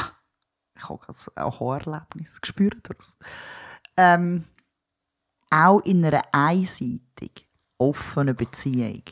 Ich 0.76 0.90
habe 0.90 1.00
gerade 1.00 1.18
ein 1.36 1.44
Aha-Erlebnis 1.44 2.42
gespürt. 2.42 2.90
daraus. 2.90 3.18
Ähm, 3.96 4.46
auch 5.50 5.80
in 5.82 6.04
einer 6.04 6.24
einseitig 6.34 7.48
offenen 7.78 8.36
Beziehung 8.36 9.04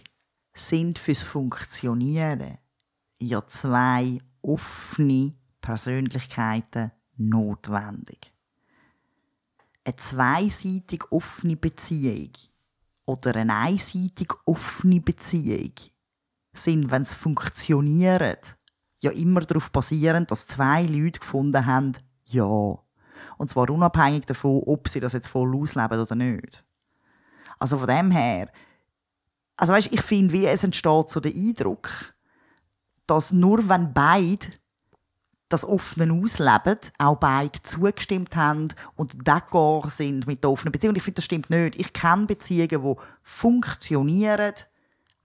sind 0.53 0.99
fürs 0.99 1.21
Funktionieren 1.23 2.57
ja 3.19 3.45
zwei 3.47 4.17
offene 4.41 5.33
Persönlichkeiten 5.61 6.91
notwendig. 7.17 8.33
Eine 9.83 9.95
zweiseitig 9.95 11.03
offene 11.11 11.55
Beziehung 11.55 12.31
oder 13.05 13.35
eine 13.35 13.55
einseitig 13.55 14.31
offene 14.45 15.01
Beziehung 15.01 15.73
sind, 16.53 16.91
wenn 16.91 17.01
es 17.03 17.13
funktioniert, 17.13 18.57
ja 19.01 19.11
immer 19.11 19.41
darauf 19.41 19.71
basierend, 19.71 20.29
dass 20.31 20.47
zwei 20.47 20.83
Leute 20.83 21.19
gefunden 21.19 21.65
haben, 21.65 21.93
ja. 22.25 22.77
Und 23.37 23.49
zwar 23.49 23.69
unabhängig 23.69 24.25
davon, 24.25 24.61
ob 24.65 24.87
sie 24.87 24.99
das 24.99 25.13
jetzt 25.13 25.27
voll 25.27 25.55
ausleben 25.55 25.99
oder 25.99 26.15
nicht. 26.15 26.63
Also 27.59 27.77
von 27.77 27.87
dem 27.87 28.11
her, 28.11 28.51
also 29.57 29.73
weißt, 29.73 29.91
ich 29.91 30.01
finde, 30.01 30.33
wie 30.33 30.45
es 30.45 30.63
entsteht 30.63 31.09
so 31.09 31.19
der 31.19 31.33
Eindruck, 31.33 31.89
dass 33.05 33.31
nur 33.31 33.67
wenn 33.69 33.93
beide 33.93 34.47
das 35.51 35.65
offene 35.65 36.13
ausleben, 36.13 36.79
auch 36.97 37.17
beide 37.17 37.61
zugestimmt 37.61 38.35
haben 38.35 38.69
und 38.95 39.15
d'accord 39.23 39.89
sind 39.89 40.27
mit 40.27 40.43
der 40.43 40.51
offenen 40.51 40.71
Beziehung. 40.71 40.95
Ich 40.95 41.03
finde, 41.03 41.15
das 41.15 41.25
stimmt 41.25 41.49
nicht. 41.49 41.79
Ich 41.79 41.93
kenne 41.93 42.25
Beziehungen, 42.25 42.69
die 42.69 43.01
funktionieren, 43.21 44.53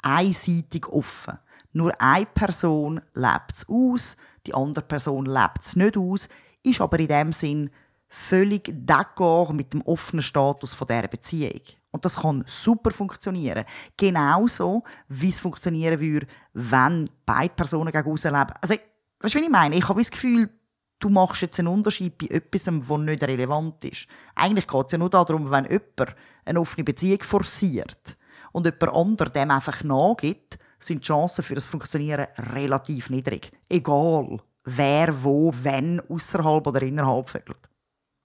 einseitig 0.02 0.86
offen. 0.88 1.38
Nur 1.72 1.92
eine 2.00 2.26
Person 2.26 3.00
lebt 3.14 3.52
es 3.54 3.68
aus, 3.68 4.16
die 4.46 4.54
andere 4.54 4.84
Person 4.84 5.26
lebt 5.26 5.62
es 5.62 5.76
nicht 5.76 5.96
aus, 5.96 6.28
ist 6.62 6.80
aber 6.80 6.98
in 6.98 7.08
dem 7.08 7.32
Sinn 7.32 7.70
völlig 8.08 8.68
d'accord 8.68 9.52
mit 9.52 9.72
dem 9.72 9.82
offenen 9.82 10.22
Status 10.22 10.76
dieser 10.76 11.08
Beziehung. 11.08 11.60
Und 11.90 12.04
das 12.04 12.16
kann 12.16 12.44
super 12.46 12.90
funktionieren. 12.90 13.64
Genauso, 13.96 14.84
wie 15.08 15.30
es 15.30 15.38
funktionieren 15.38 15.98
würde, 15.98 16.26
wenn 16.52 17.08
beide 17.24 17.54
Personen 17.54 17.92
gegen 17.92 18.10
aussen 18.10 18.32
leben. 18.32 18.52
Also, 18.60 18.74
weißt 19.20 19.34
du, 19.34 19.38
was 19.38 19.44
ich 19.44 19.50
meine? 19.50 19.76
Ich 19.76 19.88
habe 19.88 20.00
das 20.00 20.10
Gefühl, 20.10 20.50
du 20.98 21.08
machst 21.08 21.42
jetzt 21.42 21.58
einen 21.58 21.68
Unterschied 21.68 22.16
bei 22.18 22.26
etwas, 22.26 22.64
das 22.64 22.98
nicht 22.98 23.22
relevant 23.22 23.84
ist. 23.84 24.06
Eigentlich 24.34 24.66
geht 24.66 24.86
es 24.86 24.92
ja 24.92 24.98
nur 24.98 25.10
darum, 25.10 25.50
wenn 25.50 25.64
jemand 25.64 26.16
eine 26.44 26.60
offene 26.60 26.84
Beziehung 26.84 27.22
forciert 27.22 28.16
und 28.52 28.66
jemand 28.66 28.94
anderes 28.94 29.32
dem 29.32 29.50
einfach 29.50 29.82
nachgibt, 29.84 30.58
sind 30.78 31.02
die 31.02 31.06
Chancen 31.06 31.44
für 31.44 31.54
das 31.54 31.64
Funktionieren 31.64 32.26
relativ 32.54 33.10
niedrig. 33.10 33.50
Egal, 33.68 34.38
wer 34.64 35.24
wo, 35.24 35.52
wenn, 35.62 36.00
außerhalb 36.08 36.66
oder 36.66 36.82
innerhalb 36.82 37.28
vögelt. 37.28 37.68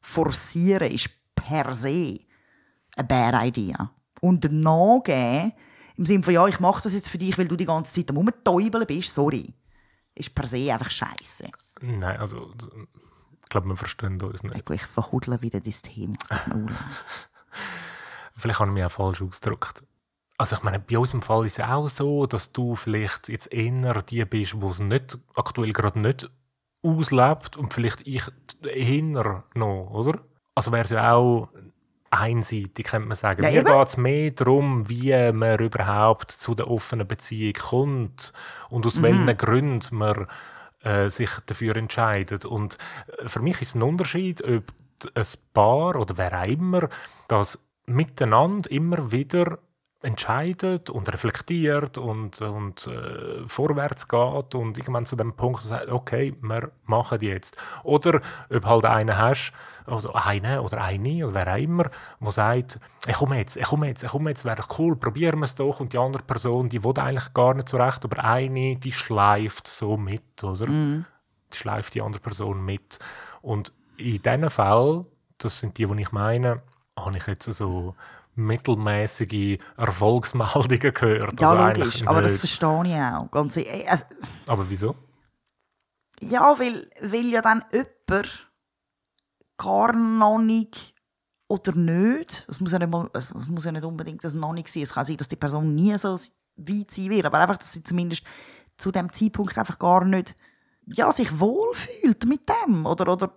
Forcieren 0.02 0.92
ist 0.92 1.10
per 1.36 1.74
se 1.76 2.20
eine 2.96 3.08
bad 3.08 3.46
idea. 3.46 3.92
Und 4.20 4.52
nachgeben, 4.52 5.54
im 5.98 6.06
Sinne 6.06 6.24
von, 6.24 6.34
ja, 6.34 6.48
ich 6.48 6.60
mache 6.60 6.84
das 6.84 6.94
jetzt 6.94 7.10
für 7.10 7.18
dich, 7.18 7.38
weil 7.38 7.48
du 7.48 7.56
die 7.56 7.66
ganze 7.66 7.94
Zeit 7.94 8.10
am 8.10 8.18
Rumtäubeln 8.18 8.86
bist, 8.86 9.14
sorry, 9.14 9.54
ist 10.16 10.36
per 10.36 10.46
se 10.46 10.72
einfach 10.72 10.92
scheiße. 10.92 11.50
Nein, 11.82 12.18
also 12.20 12.54
ich 13.44 13.50
glaube, 13.50 13.68
wir 13.68 13.78
verstehen 13.78 14.22
uns 14.22 14.44
nicht. 14.44 14.70
Ich 14.70 14.86
verhudle 14.86 15.42
wieder 15.42 15.60
das 15.60 15.82
Thema. 15.82 16.16
Vielleicht 18.36 18.60
habe 18.60 18.72
ich 18.72 18.74
mich 18.74 18.86
auch 18.86 18.92
falsch 18.92 19.22
ausgedrückt. 19.22 19.84
Also 20.38 20.56
ich 20.56 20.64
meine, 20.64 20.80
bei 20.80 20.98
uns 20.98 21.14
im 21.14 21.22
Fall 21.22 21.46
ist 21.46 21.60
es 21.60 21.66
auch 21.66 21.88
so, 21.88 22.26
dass 22.26 22.52
du 22.52 22.76
vielleicht 22.76 23.30
jetzt 23.30 23.54
eher 23.54 24.02
die 24.02 24.26
bist, 24.26 24.60
wo 24.60 24.70
es 24.70 24.80
nicht, 24.80 25.20
aktuell 25.36 25.72
gerade 25.72 26.00
nicht 26.00 26.32
auslebt 26.82 27.58
und 27.58 27.74
vielleicht 27.74 28.02
ich 28.08 28.24
eher 28.64 29.44
noch, 29.54 29.92
oder? 29.92 30.20
Also 30.56 30.72
wäre 30.72 30.84
es 30.84 30.90
ja 30.90 31.14
auch 31.14 31.50
einseitig, 32.12 32.86
könnte 32.86 33.08
man 33.08 33.16
sagen. 33.16 33.44
Ja, 33.44 33.50
Mir 33.50 33.64
geht 33.64 33.88
es 33.88 33.98
mehr 33.98 34.32
darum, 34.32 34.90
wie 34.90 35.32
man 35.32 35.60
überhaupt 35.60 36.32
zu 36.32 36.54
der 36.54 36.70
offenen 36.70 37.08
Beziehung 37.08 37.54
kommt 37.54 38.34
und 38.70 38.86
aus 38.86 39.02
welchen 39.02 39.36
Gründen 39.38 39.96
man 39.96 40.28
äh, 40.84 41.10
sich 41.10 41.30
dafür 41.46 41.76
entscheidet. 41.78 42.46
Und 42.46 42.78
äh, 43.18 43.28
für 43.28 43.40
mich 43.40 43.62
ist 43.62 43.76
ein 43.76 43.82
Unterschied, 43.82 44.44
ob 44.44 44.74
ein 45.16 45.26
Paar 45.54 45.96
oder 45.96 46.18
wer 46.18 46.42
auch 46.42 46.48
immer 46.48 46.90
das 47.28 47.60
miteinander 47.86 48.70
immer 48.70 49.12
wieder 49.12 49.58
entscheidet 50.02 50.90
und 50.90 51.12
reflektiert 51.12 51.98
und, 51.98 52.42
und 52.42 52.88
äh, 52.88 53.46
vorwärts 53.46 54.08
geht 54.08 54.56
und 54.56 54.78
irgendwann 54.78 55.06
zu 55.06 55.16
dem 55.16 55.34
Punkt 55.34 55.62
sagt, 55.64 55.90
okay, 55.90 56.34
wir 56.42 56.72
machen 56.86 57.22
jetzt. 57.22 57.58
Oder 57.84 58.22
ob 58.50 58.66
halt 58.66 58.86
einen 58.86 59.18
hast, 59.18 59.54
oder 59.88 60.26
eine 60.26 60.62
oder 60.62 60.82
eine 60.82 61.26
oder 61.26 61.34
wer 61.34 61.54
auch 61.54 61.58
immer, 61.58 61.86
der 62.20 62.32
sagt, 62.32 62.80
ich 63.08 63.16
komme 63.16 63.38
jetzt, 63.38 63.58
ich 63.58 63.66
komme 63.66 63.88
jetzt, 63.88 64.04
ich 64.04 64.10
komme 64.10 64.30
jetzt, 64.30 64.46
wäre 64.46 64.64
cool, 64.78 64.96
probieren 64.96 65.40
wir 65.40 65.46
es 65.46 65.56
doch. 65.56 65.80
Und 65.80 65.94
die 65.94 65.98
andere 65.98 66.24
Person, 66.24 66.70
die 66.70 66.84
will 66.84 66.98
eigentlich 66.98 67.34
gar 67.34 67.54
nicht 67.54 67.70
so 67.70 67.78
recht, 67.78 68.04
aber 68.04 68.24
eine, 68.24 68.76
die 68.76 68.92
schleift 68.92 69.68
so 69.68 69.98
mit, 69.98 70.44
oder? 70.44 70.66
Die 71.54 71.58
schleift 71.58 71.94
die 71.94 72.02
andere 72.02 72.22
Person 72.22 72.64
mit. 72.64 73.00
Und 73.42 73.72
in 73.98 74.22
diesen 74.22 74.50
Fällen, 74.50 75.06
das 75.38 75.60
sind 75.60 75.78
die, 75.78 75.86
die 75.86 76.02
ich 76.02 76.12
meine, 76.12 76.62
habe 76.96 77.18
ich 77.18 77.28
jetzt 77.28 77.52
so 77.52 77.96
mittelmäßige 78.36 79.58
Erfolgsmeldungen 79.78 80.80
gehört. 80.94 81.40
Ja, 81.40 81.50
Also 81.50 81.80
logisch, 81.80 82.08
aber 82.08 82.22
das 82.22 82.38
verstehe 82.38 82.84
ich 82.86 82.96
auch. 82.96 83.30
Ganz 83.32 83.58
ehrlich. 83.58 83.90
Also, 83.90 84.06
Aber 84.48 84.70
wieso? 84.70 84.96
Ja, 86.22 86.58
weil, 86.60 86.90
weil 87.02 87.26
ja 87.26 87.42
dann 87.42 87.64
jemand 87.72 88.50
gar 89.58 89.94
noch 89.94 90.40
nicht 90.40 90.94
oder 91.48 91.76
nicht, 91.76 92.46
es 92.48 92.60
muss 92.60 92.72
ja 92.72 92.80
nicht, 92.80 92.90
mal, 92.90 93.10
es 93.14 93.34
muss 93.34 93.66
ja 93.66 93.72
nicht 93.72 93.84
unbedingt 93.84 94.24
das 94.24 94.34
noch 94.34 94.54
nicht 94.54 94.70
sein, 94.70 94.84
es 94.84 94.94
kann 94.94 95.04
sein, 95.04 95.18
dass 95.18 95.28
die 95.28 95.36
Person 95.36 95.76
nie 95.76 95.98
so 95.98 96.16
weit 96.56 96.92
sein 96.92 97.10
wird, 97.10 97.26
aber 97.26 97.40
einfach, 97.40 97.58
dass 97.58 97.74
sie 97.74 97.84
zumindest 97.84 98.24
zu 98.78 98.92
dem 98.92 99.12
Zeitpunkt 99.12 99.58
einfach 99.58 99.78
gar 99.78 100.06
nicht 100.06 100.36
ja, 100.86 101.12
sich 101.12 101.40
wohlfühlt 101.40 102.26
mit 102.26 102.42
dem 102.50 102.86
oder, 102.86 103.12
oder 103.12 103.34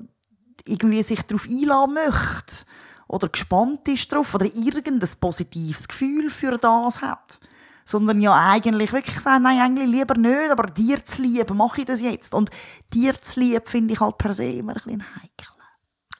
irgendwie 0.64 1.02
sich 1.02 1.22
darauf 1.22 1.46
einladen 1.48 1.94
möchte 1.94 2.64
oder 3.14 3.28
gespannt 3.28 3.86
ist 3.86 4.12
drauf 4.12 4.34
oder 4.34 4.46
irgendein 4.46 5.08
positives 5.20 5.86
Gefühl 5.86 6.30
für 6.30 6.58
das 6.58 7.00
hat. 7.00 7.38
Sondern 7.84 8.20
ja 8.20 8.34
eigentlich 8.34 8.92
wirklich 8.92 9.20
sagen, 9.20 9.44
nein, 9.44 9.60
eigentlich 9.60 9.88
lieber 9.88 10.16
nicht, 10.16 10.50
aber 10.50 10.68
dir 10.68 11.04
zu 11.04 11.22
lieben, 11.22 11.56
mache 11.56 11.82
ich 11.82 11.86
das 11.86 12.00
jetzt. 12.00 12.34
Und 12.34 12.50
dir 12.92 13.20
zu 13.20 13.40
lieben 13.40 13.64
finde 13.64 13.94
ich 13.94 14.00
halt 14.00 14.18
per 14.18 14.32
se 14.32 14.46
immer 14.46 14.72
ein 14.72 14.82
bisschen 14.82 15.04
heikel. 15.16 15.48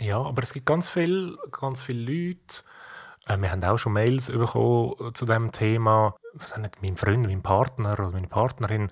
Ja, 0.00 0.18
aber 0.18 0.42
es 0.42 0.52
gibt 0.52 0.66
ganz 0.66 0.88
viele 0.88 1.36
ganz 1.50 1.82
viel 1.82 1.98
Leute, 1.98 2.62
äh, 3.26 3.40
wir 3.40 3.50
haben 3.50 3.64
auch 3.64 3.78
schon 3.78 3.92
Mails 3.92 4.30
bekommen 4.30 5.14
zu 5.14 5.24
dem 5.24 5.50
Thema, 5.50 6.14
was 6.32 6.56
nicht, 6.58 6.82
mein 6.82 6.96
Freund, 6.96 7.26
mein 7.26 7.42
Partner 7.42 7.92
oder 7.94 8.10
meine 8.10 8.28
Partnerin, 8.28 8.90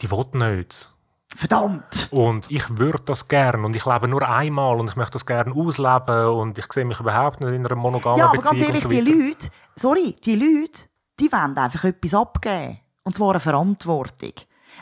die 0.00 0.10
will 0.10 0.26
nicht. 0.32 0.94
Verdammt! 1.34 2.08
Und 2.10 2.50
ich 2.50 2.78
würde 2.78 3.02
das 3.04 3.28
gern 3.28 3.64
und 3.64 3.76
ich 3.76 3.86
lebe 3.86 4.08
nur 4.08 4.28
einmal 4.28 4.80
und 4.80 4.88
ich 4.88 4.96
möchte 4.96 5.12
das 5.12 5.26
gerne 5.26 5.54
ausleben 5.54 6.26
und 6.26 6.58
ich 6.58 6.72
sehe 6.72 6.84
mich 6.84 6.98
überhaupt 6.98 7.40
nicht 7.40 7.52
in 7.52 7.64
einer 7.64 7.76
monogamen 7.76 8.18
Ja, 8.18 8.26
aber 8.26 8.38
Beziehung 8.38 8.56
ganz 8.56 8.66
ehrlich, 8.66 8.82
so 8.82 8.88
die. 8.88 9.00
Leute, 9.00 9.48
sorry, 9.76 10.16
die 10.24 10.34
Leute, 10.34 10.88
die 11.20 11.30
wollen 11.30 11.56
einfach 11.56 11.84
etwas 11.84 12.14
abgeben. 12.14 12.80
Und 13.04 13.14
zwar 13.14 13.30
eine 13.30 13.40
Verantwortung. 13.40 14.32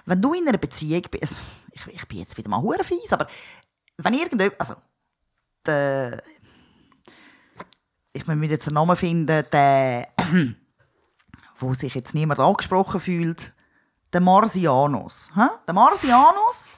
Wenn 0.07 0.23
du 0.23 0.33
in 0.33 0.49
einer 0.49 0.59
Beziehung 0.59 1.03
bist, 1.11 1.37
ich, 1.73 1.87
ich 1.87 2.09
bin 2.09 2.19
jetzt 2.19 2.37
wieder 2.37 2.49
mal 2.49 2.63
hure 2.63 2.83
fies, 2.83 3.13
aber 3.13 3.27
wenn 3.99 4.15
irgendjemand, 4.15 4.59
also, 4.61 4.75
der, 5.67 6.23
ich 8.13 8.27
muss 8.27 8.49
jetzt 8.49 8.69
einen 8.69 8.75
Namen 8.75 8.97
finden, 8.97 9.45
der, 9.53 10.09
wo 11.59 11.75
sich 11.75 11.95
jetzt 11.95 12.15
niemand 12.15 12.41
angesprochen 12.41 13.01
fühlt, 13.01 13.53
der 14.13 14.21
Marsianus. 14.21 15.31
Der 15.67 15.75
Marsianus 15.75 16.75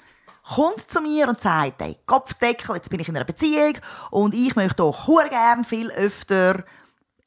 kommt 0.55 0.91
zu 0.91 1.01
mir 1.01 1.29
und 1.29 1.41
sagt, 1.41 1.81
hey, 1.81 1.99
Kopfdeckel, 2.07 2.77
jetzt 2.77 2.91
bin 2.91 3.01
ich 3.01 3.09
in 3.09 3.17
einer 3.17 3.25
Beziehung 3.25 3.75
und 4.11 4.35
ich 4.35 4.57
möchte 4.57 4.77
doch 4.77 5.07
gern 5.29 5.65
viel 5.65 5.91
öfter 5.91 6.65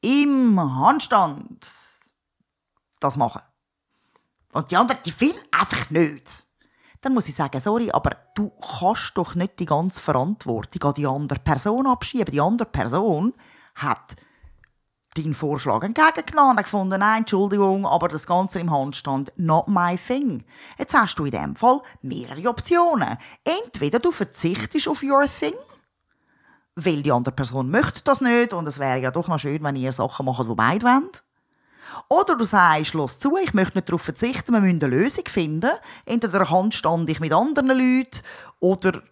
im 0.00 0.60
Handstand 0.60 1.66
das 3.00 3.16
machen. 3.16 3.42
Und 4.52 4.70
die 4.70 4.76
anderen, 4.76 5.00
die 5.04 5.20
will 5.20 5.34
einfach 5.50 5.90
nicht. 5.90 6.44
Dann 7.00 7.12
muss 7.12 7.28
ich 7.28 7.34
sagen, 7.34 7.60
sorry, 7.60 7.90
aber 7.90 8.16
du 8.34 8.50
kannst 8.50 9.12
doch 9.16 9.34
nicht 9.34 9.58
die 9.58 9.66
ganze 9.66 10.00
Verantwortung 10.00 10.82
an 10.84 10.94
die 10.94 11.06
andere 11.06 11.38
Person 11.38 11.86
abschieben. 11.86 12.32
Die 12.32 12.40
andere 12.40 12.68
Person 12.68 13.34
hat 13.74 14.16
deinen 15.16 15.34
Vorschlag 15.34 15.82
entgegengenommen 15.82 16.58
und 16.58 16.62
gefunden, 16.62 17.00
nein, 17.00 17.20
Entschuldigung, 17.20 17.86
aber 17.86 18.08
das 18.08 18.26
Ganze 18.26 18.60
im 18.60 18.70
Handstand, 18.70 19.32
not 19.36 19.68
my 19.68 19.96
thing. 19.96 20.44
Jetzt 20.78 20.94
hast 20.94 21.18
du 21.18 21.24
in 21.24 21.30
dem 21.30 21.56
Fall 21.56 21.80
mehrere 22.02 22.48
Optionen. 22.48 23.16
Entweder 23.44 24.00
du 24.00 24.10
verzichtest 24.10 24.88
auf 24.88 25.02
your 25.02 25.26
thing, 25.26 25.54
weil 26.74 27.02
die 27.02 27.12
andere 27.12 27.34
Person 27.34 27.70
möchte 27.70 28.02
das 28.04 28.20
nicht 28.20 28.52
und 28.52 28.66
es 28.66 28.78
wäre 28.78 28.98
ja 28.98 29.10
doch 29.10 29.28
noch 29.28 29.38
schön, 29.38 29.62
wenn 29.62 29.76
ihr 29.76 29.92
Sachen 29.92 30.26
macht, 30.26 30.48
die 30.48 30.54
beide 30.54 30.84
wollen. 30.84 31.10
Oder 32.08 32.36
du 32.36 32.44
sagst, 32.44 32.94
los 32.94 33.18
zu, 33.18 33.36
ich 33.36 33.54
möchte 33.54 33.78
nicht 33.78 33.88
darauf 33.88 34.02
verzichten, 34.02 34.52
wir 34.52 34.60
müssen 34.60 34.82
eine 34.82 34.94
Lösung 34.94 35.24
finden. 35.26 35.70
Entweder 36.04 36.50
handstand 36.50 37.08
ich 37.08 37.20
mit 37.20 37.32
anderen 37.32 37.68
Leuten 37.68 38.20
oder 38.58 39.02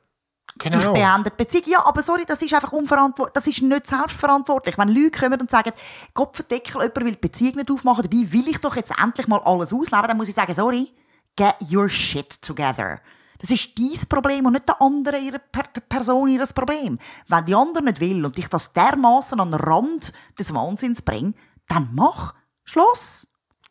Genau. 0.59 0.78
ich 0.78 0.92
beende 0.92 1.30
die 1.30 1.37
Beziehung. 1.37 1.64
Ja, 1.66 1.87
aber 1.87 2.02
sorry, 2.02 2.25
das 2.26 2.42
ist 2.42 2.52
einfach 2.52 2.73
unverantwortlich. 2.73 3.32
Das 3.32 3.47
ist 3.47 3.62
nicht 3.62 3.87
selbstverantwortlich. 3.87 4.76
Wenn 4.76 4.88
Leute 4.88 5.18
kommen 5.18 5.40
und 5.40 5.50
sagen, 5.50 5.73
Gott 6.14 6.37
verdeckel, 6.37 6.82
jemand 6.82 6.97
will 6.97 7.12
die 7.12 7.16
Beziehung 7.16 7.56
nicht 7.56 7.71
aufmachen, 7.71 8.02
dabei 8.02 8.32
will 8.32 8.49
ich 8.49 8.59
doch 8.59 8.76
jetzt 8.76 8.92
endlich 8.99 9.26
mal 9.28 9.40
alles 9.40 9.73
ausleben, 9.73 10.09
dann 10.09 10.16
muss 10.16 10.28
ich 10.28 10.35
sagen, 10.35 10.52
sorry, 10.54 10.92
get 11.37 11.56
your 11.71 11.88
shit 11.88 12.40
together. 12.42 13.00
Das 13.38 13.50
ist 13.50 13.76
dein 13.76 14.09
Problem 14.09 14.47
und 14.47 14.52
nicht 14.52 14.68
der 14.68 14.80
andere, 14.80 15.18
ihre 15.18 15.40
per 15.40 15.64
Person 15.88 16.28
ihr 16.28 16.47
Problem. 16.47 16.99
Wenn 17.26 17.44
die 17.44 17.54
andere 17.54 17.82
nicht 17.82 18.00
will 18.00 18.25
und 18.25 18.37
dich 18.37 18.49
das 18.49 18.73
dermaßen 18.73 19.40
an 19.40 19.50
den 19.50 19.61
Rand 19.61 20.12
des 20.38 20.54
Wahnsinns 20.54 21.02
bringt, 21.02 21.37
dann 21.66 21.88
mach 21.92 22.35
Schluss. 22.62 23.26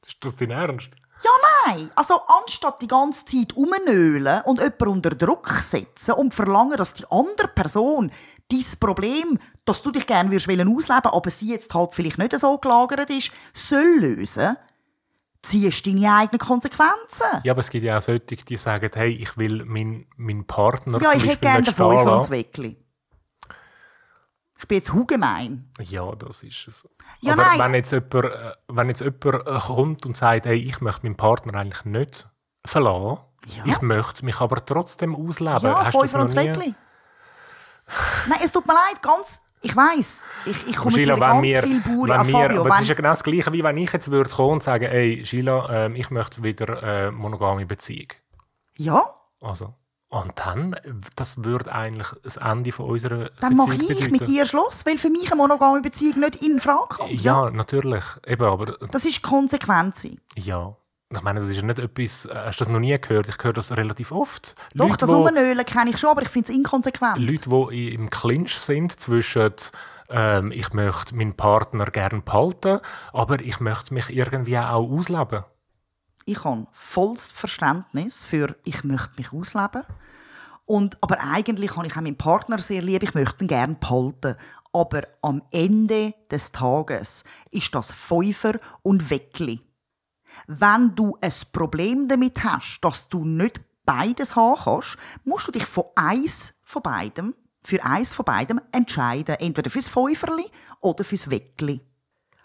Ist 0.05 0.17
das 0.19 0.35
dein 0.35 0.51
Ernst? 0.51 0.89
Ja, 1.23 1.31
nein. 1.65 1.91
Also, 1.95 2.19
anstatt 2.41 2.81
die 2.81 2.87
ganze 2.87 3.25
Zeit 3.25 3.55
rumnölen 3.55 4.41
und 4.45 4.59
jemanden 4.59 4.87
unter 4.87 5.11
Druck 5.11 5.49
setzen 5.49 6.13
und 6.15 6.33
verlangen, 6.33 6.77
dass 6.77 6.93
die 6.93 7.05
andere 7.09 7.47
Person 7.47 8.11
dein 8.51 8.65
Problem, 8.79 9.37
dass 9.65 9.83
du 9.83 9.91
dich 9.91 10.07
gerne 10.07 10.31
würdest 10.31 10.47
ausleben 10.47 11.11
aber 11.11 11.29
sie 11.29 11.51
jetzt 11.51 11.73
halt 11.73 11.93
vielleicht 11.93 12.17
nicht 12.17 12.37
so 12.37 12.57
gelagert 12.57 13.09
ist, 13.09 13.31
soll 13.53 13.99
lösen, 13.99 14.57
ziehst 15.41 15.85
du 15.85 15.93
deine 15.93 16.15
eigenen 16.15 16.39
Konsequenzen. 16.39 17.41
Ja, 17.43 17.53
aber 17.53 17.59
es 17.59 17.69
gibt 17.69 17.83
ja 17.83 17.97
auch 17.97 18.01
solche, 18.01 18.21
die 18.21 18.57
sagen, 18.57 18.89
hey, 18.93 19.09
ich 19.09 19.37
will 19.37 19.63
meinen 19.65 20.07
mein 20.17 20.45
Partner 20.45 21.01
Ja, 21.01 21.11
zum 21.11 21.19
ich 21.19 21.27
hätte 21.27 21.39
gerne 21.39 21.63
den 21.63 21.73
Fünfer 21.73 22.01
und 22.01 22.29
lassen. 22.29 22.31
Ich 24.61 24.67
bin 24.67 24.77
jetzt 24.77 24.93
hugemein. 24.93 25.69
Ja, 25.79 26.13
das 26.15 26.43
ist 26.43 26.67
es. 26.67 26.87
Ja, 27.19 27.33
aber 27.33 27.43
nein. 27.43 27.59
wenn 27.59 27.73
jetzt 27.73 27.91
jemand, 27.91 28.13
äh, 28.25 28.51
wenn 28.67 28.87
jetzt 28.89 29.01
jemand 29.01 29.47
äh, 29.47 29.57
kommt 29.59 30.05
und 30.05 30.15
sagt, 30.15 30.45
hey, 30.45 30.57
ich 30.57 30.79
möchte 30.81 31.03
meinen 31.05 31.17
Partner 31.17 31.55
eigentlich 31.59 31.83
nicht 31.85 32.29
verlassen, 32.63 33.17
Ja. 33.47 33.63
ich 33.65 33.81
möchte 33.81 34.23
mich 34.23 34.39
aber 34.39 34.63
trotzdem 34.63 35.15
ausleben. 35.15 35.63
Ja, 35.63 35.83
Hast 35.85 35.95
du 35.95 36.01
das 36.01 36.11
Fünfer 36.11 36.19
und 36.21 36.27
das 36.27 36.35
noch 36.35 36.43
nie? 36.43 36.49
Weckli. 36.49 36.75
Nein, 38.29 38.39
es 38.43 38.51
tut 38.51 38.65
mir 38.67 38.73
leid, 38.73 39.01
ganz... 39.01 39.41
Ich 39.63 39.75
weiss, 39.75 40.25
ich, 40.47 40.67
ich 40.69 40.75
komme 40.75 40.89
jetzt 40.97 41.01
wieder 41.01 41.13
wenn 41.13 41.19
ganz 41.19 41.41
wir, 41.43 41.61
viel 41.61 41.81
Bauern 41.81 42.11
an 42.11 42.27
wir, 42.27 42.33
Fabio. 42.33 42.59
aber 42.61 42.69
das 42.69 42.81
ist 42.81 42.87
ja 42.87 42.95
genau 42.95 43.09
das 43.09 43.23
Gleiche, 43.23 43.53
wie 43.53 43.63
wenn 43.63 43.77
ich 43.77 43.91
jetzt 43.93 44.09
würde 44.09 44.27
kommen 44.31 44.53
und 44.53 44.63
sagen, 44.63 44.87
hey, 44.89 45.23
Sheila, 45.23 45.85
ähm, 45.85 45.93
ich 45.95 46.09
möchte 46.09 46.41
wieder 46.43 46.81
äh, 46.81 47.11
monogame 47.11 47.67
Beziehung. 47.67 48.07
Ja, 48.77 49.13
Also, 49.39 49.75
und 50.11 50.33
dann, 50.35 50.75
das 51.15 51.45
würde 51.45 51.71
eigentlich 51.71 52.07
das 52.21 52.35
Ende 52.35 52.73
von 52.73 52.89
unserer 52.89 53.29
dann 53.39 53.55
mache 53.55 53.69
Beziehung 53.69 53.91
ich 53.91 53.97
bedeuten. 53.97 54.11
mit 54.11 54.27
dir 54.27 54.45
Schluss, 54.45 54.85
weil 54.85 54.97
für 54.97 55.09
mich 55.09 55.27
eine 55.31 55.37
monogame 55.37 55.81
Beziehung 55.81 56.19
nicht 56.19 56.43
in 56.43 56.59
Frage 56.59 56.87
kommt. 56.89 57.21
Ja, 57.21 57.49
natürlich. 57.49 58.03
Eben, 58.27 58.43
aber 58.43 58.77
Das 58.91 59.05
ist 59.05 59.21
Konsequenz. 59.21 60.05
ja. 60.35 60.75
Ich 61.13 61.21
meine, 61.23 61.41
das 61.41 61.49
ist 61.49 61.57
ja 61.57 61.61
nicht 61.61 61.77
etwas, 61.79 62.25
äh, 62.25 62.33
hast 62.33 62.59
du 62.59 62.63
das 62.63 62.69
noch 62.71 62.79
nie 62.79 62.97
gehört? 62.97 63.27
Ich 63.27 63.37
höre 63.41 63.51
das 63.51 63.75
relativ 63.75 64.13
oft. 64.13 64.55
Doch, 64.73 64.85
Leute, 64.87 64.97
das 64.97 65.09
Umnölen 65.11 65.65
kenne 65.65 65.89
ich 65.89 65.97
schon, 65.97 66.09
aber 66.11 66.21
ich 66.21 66.29
finde 66.29 66.49
es 66.49 66.55
inkonsequent. 66.55 67.17
Leute, 67.17 67.49
die 67.71 67.93
im 67.93 68.09
Clinch 68.09 68.57
sind 68.57 68.97
zwischen 68.97 69.51
ähm, 70.09 70.51
ich 70.51 70.71
möchte 70.73 71.15
meinen 71.15 71.35
Partner 71.35 71.85
gerne 71.85 72.21
behalten, 72.21 72.79
aber 73.13 73.41
ich 73.41 73.59
möchte 73.59 73.93
mich 73.93 74.09
irgendwie 74.09 74.57
auch 74.57 74.89
ausleben. 74.89 75.43
Ich 76.25 76.43
habe 76.43 76.67
volles 76.71 77.27
Verständnis 77.27 78.23
für 78.23 78.55
«ich 78.63 78.83
möchte 78.83 79.15
mich 79.17 79.33
ausleben». 79.33 79.83
Und, 80.65 80.97
aber 81.01 81.19
eigentlich 81.19 81.75
habe 81.75 81.87
ich 81.87 81.97
auch 81.97 82.01
meinen 82.01 82.17
Partner 82.17 82.59
sehr 82.59 82.81
lieb, 82.81 83.03
ich 83.03 83.13
möchte 83.13 83.43
ihn 83.43 83.47
gerne 83.47 83.75
behalten. 83.75 84.37
Aber 84.71 85.01
am 85.21 85.41
Ende 85.51 86.13
des 86.29 86.51
Tages 86.51 87.23
ist 87.49 87.75
das 87.75 87.91
Fünfer 87.91 88.59
und 88.83 89.09
Weckli. 89.09 89.59
Wenn 90.47 90.95
du 90.95 91.17
ein 91.19 91.33
Problem 91.51 92.07
damit 92.07 92.43
hast, 92.43 92.79
dass 92.81 93.09
du 93.09 93.25
nicht 93.25 93.59
beides 93.85 94.35
haben 94.35 94.61
kannst, 94.63 94.97
musst 95.25 95.47
du 95.47 95.51
dich 95.51 95.65
von 95.65 95.85
eins 95.95 96.53
von 96.63 96.81
beidem, 96.81 97.35
für 97.63 97.83
eins 97.83 98.13
von 98.13 98.23
beidem 98.23 98.61
entscheiden. 98.71 99.35
Entweder 99.39 99.69
fürs 99.69 99.89
Fünferli 99.89 100.45
oder 100.79 101.03
fürs 101.03 101.29
Weckli. 101.29 101.81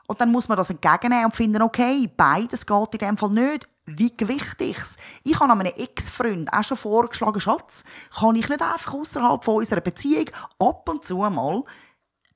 Und 0.07 0.21
dann 0.21 0.31
muss 0.31 0.49
man 0.49 0.57
das 0.57 0.71
entgegennehmen 0.71 1.27
und 1.27 1.37
finden, 1.37 1.63
okay, 1.63 2.11
beides 2.17 2.67
geht 2.67 2.93
in 2.95 2.99
dem 2.99 3.17
Fall 3.17 3.31
nicht. 3.31 3.69
Wie 3.87 4.17
gewicht 4.17 4.61
ich's? 4.61 4.97
Ich 5.23 5.39
habe 5.39 5.55
meinem 5.55 5.73
Ex-Freund 5.77 6.53
auch 6.53 6.65
schon 6.65 6.77
vorgeschlagen, 6.77 7.41
Schatz, 7.41 7.85
kann 8.19 8.35
ich 8.37 8.49
nicht 8.49 8.63
einfach 8.63 8.95
außerhalb 8.95 9.47
unserer 9.47 9.81
Beziehung 9.81 10.31
ab 10.59 10.89
und 10.89 11.05
zu 11.05 11.19
mal 11.19 11.63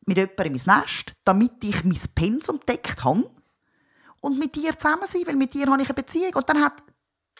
mit 0.06 0.16
jemandem 0.16 0.52
ins 0.54 0.66
Nest, 0.66 1.14
damit 1.24 1.62
ich 1.64 1.84
mein 1.84 1.98
Pensum 2.14 2.60
deckt 2.68 3.04
habe 3.04 3.28
und 4.20 4.38
mit 4.38 4.54
dir 4.54 4.78
zusammen 4.78 5.06
sein, 5.06 5.22
weil 5.26 5.36
mit 5.36 5.54
dir 5.54 5.66
habe 5.66 5.82
ich 5.82 5.88
eine 5.88 5.94
Beziehung. 5.94 6.34
Und 6.34 6.48
dann 6.48 6.62
hat 6.62 6.82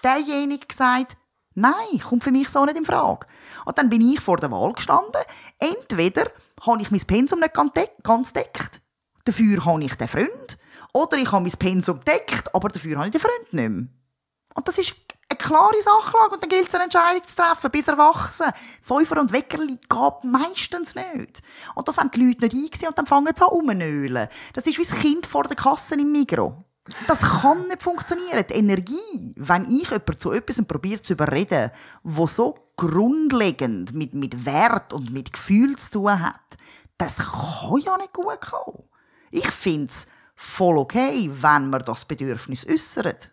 derjenige 0.02 0.66
gesagt, 0.66 1.16
nein, 1.54 2.00
kommt 2.02 2.24
für 2.24 2.32
mich 2.32 2.48
so 2.48 2.64
nicht 2.64 2.76
in 2.76 2.84
Frage. 2.84 3.26
Und 3.64 3.78
dann 3.78 3.90
bin 3.90 4.00
ich 4.00 4.20
vor 4.20 4.38
der 4.38 4.50
Wahl 4.50 4.72
gestanden. 4.72 5.22
Entweder 5.58 6.30
habe 6.62 6.82
ich 6.82 6.90
mein 6.90 7.00
Pensum 7.06 7.40
nicht 7.40 7.54
ganz 7.54 7.72
deck- 7.72 8.02
ganz 8.02 8.32
deckt, 8.32 8.80
dafür 9.24 9.64
habe 9.64 9.84
ich 9.84 9.94
den 9.94 10.08
Freund, 10.08 10.58
oder 10.92 11.16
ich 11.16 11.30
habe 11.30 11.42
mein 11.42 11.52
Pensum 11.52 12.00
deckt, 12.04 12.54
aber 12.54 12.68
dafür 12.68 12.96
habe 12.96 13.06
ich 13.06 13.12
den 13.12 13.20
Freund 13.20 13.52
nicht 13.52 13.68
mehr. 13.68 13.88
Und 14.54 14.68
das 14.68 14.78
ist 14.78 14.94
eine 15.28 15.38
klare 15.38 15.80
Sachlage 15.80 16.34
und 16.34 16.42
dann 16.42 16.50
gilt 16.50 16.66
es 16.66 16.74
eine 16.74 16.84
Entscheidung 16.84 17.26
zu 17.26 17.36
treffen, 17.36 17.70
bis 17.70 17.86
erwachsen. 17.86 18.46
Fünfer 18.80 19.20
und 19.20 19.32
Weckerli 19.32 19.76
geht 19.76 20.24
meistens 20.24 20.94
nicht. 20.94 21.42
Und 21.74 21.86
das 21.86 21.96
wollen 21.98 22.10
die 22.10 22.26
Leute 22.26 22.44
nicht 22.44 22.72
einsehen 22.72 22.88
und 22.88 22.98
dann 22.98 23.06
fangen 23.06 23.32
sie 23.34 23.42
an 23.42 23.48
rumnölen. 23.48 24.28
Das 24.54 24.66
ist 24.66 24.78
wie 24.78 24.82
das 24.82 24.98
Kind 24.98 25.26
vor 25.26 25.44
der 25.44 25.56
Kasse 25.56 25.94
im 25.94 26.10
Migro. 26.10 26.64
Das 27.06 27.20
kann 27.20 27.68
nicht 27.68 27.82
funktionieren. 27.82 28.44
Die 28.48 28.54
Energie, 28.54 29.34
wenn 29.36 29.64
ich 29.66 29.90
jemanden 29.90 30.18
zu 30.18 30.32
etwas 30.32 30.64
probiere 30.66 31.02
zu 31.02 31.12
überreden, 31.12 31.70
wo 32.02 32.26
so 32.26 32.72
grundlegend 32.76 33.94
mit, 33.94 34.14
mit 34.14 34.44
Wert 34.44 34.92
und 34.92 35.12
mit 35.12 35.32
Gefühl 35.32 35.76
zu 35.76 35.90
tun 35.92 36.20
hat, 36.20 36.40
das 36.98 37.18
kann 37.18 37.80
ja 37.80 37.96
nicht 37.98 38.12
gut 38.12 38.40
kommen. 38.40 38.89
Ich 39.30 39.50
finde 39.50 39.90
es 39.90 40.06
voll 40.36 40.78
okay, 40.78 41.30
wenn 41.32 41.70
man 41.70 41.84
das 41.84 42.04
Bedürfnis 42.04 42.66
äußert. 42.66 43.30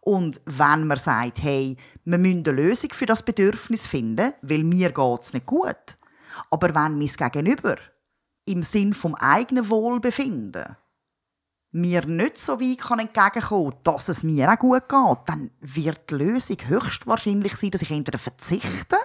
Und 0.00 0.40
wenn 0.44 0.86
man 0.86 0.98
sagt, 0.98 1.42
hey, 1.42 1.76
wir 2.04 2.18
müssen 2.18 2.44
eine 2.46 2.52
Lösung 2.52 2.90
für 2.92 3.06
das 3.06 3.22
Bedürfnis 3.22 3.86
finden, 3.86 4.34
weil 4.42 4.62
mir 4.62 4.90
geht 4.92 5.20
es 5.22 5.32
nicht 5.32 5.46
gut. 5.46 5.96
Aber 6.50 6.74
wenn 6.74 6.98
mein 6.98 7.06
Gegenüber 7.08 7.76
im 8.44 8.62
Sinn 8.62 8.92
vom 8.92 9.14
eigenen 9.14 9.70
Wohlbefinden 9.70 10.76
mir 11.72 12.06
nicht 12.06 12.38
so 12.38 12.60
weit 12.60 12.78
kann 12.78 13.00
entgegenkommen 13.00 13.72
kann, 13.72 13.80
dass 13.82 14.08
es 14.08 14.22
mir 14.22 14.52
auch 14.52 14.58
gut 14.58 14.88
geht, 14.88 15.18
dann 15.26 15.50
wird 15.60 16.10
die 16.10 16.14
Lösung 16.14 16.58
höchstwahrscheinlich 16.66 17.56
sein, 17.56 17.70
dass 17.70 17.82
ich 17.82 17.90
entweder 17.90 18.18
verzichte 18.18 18.96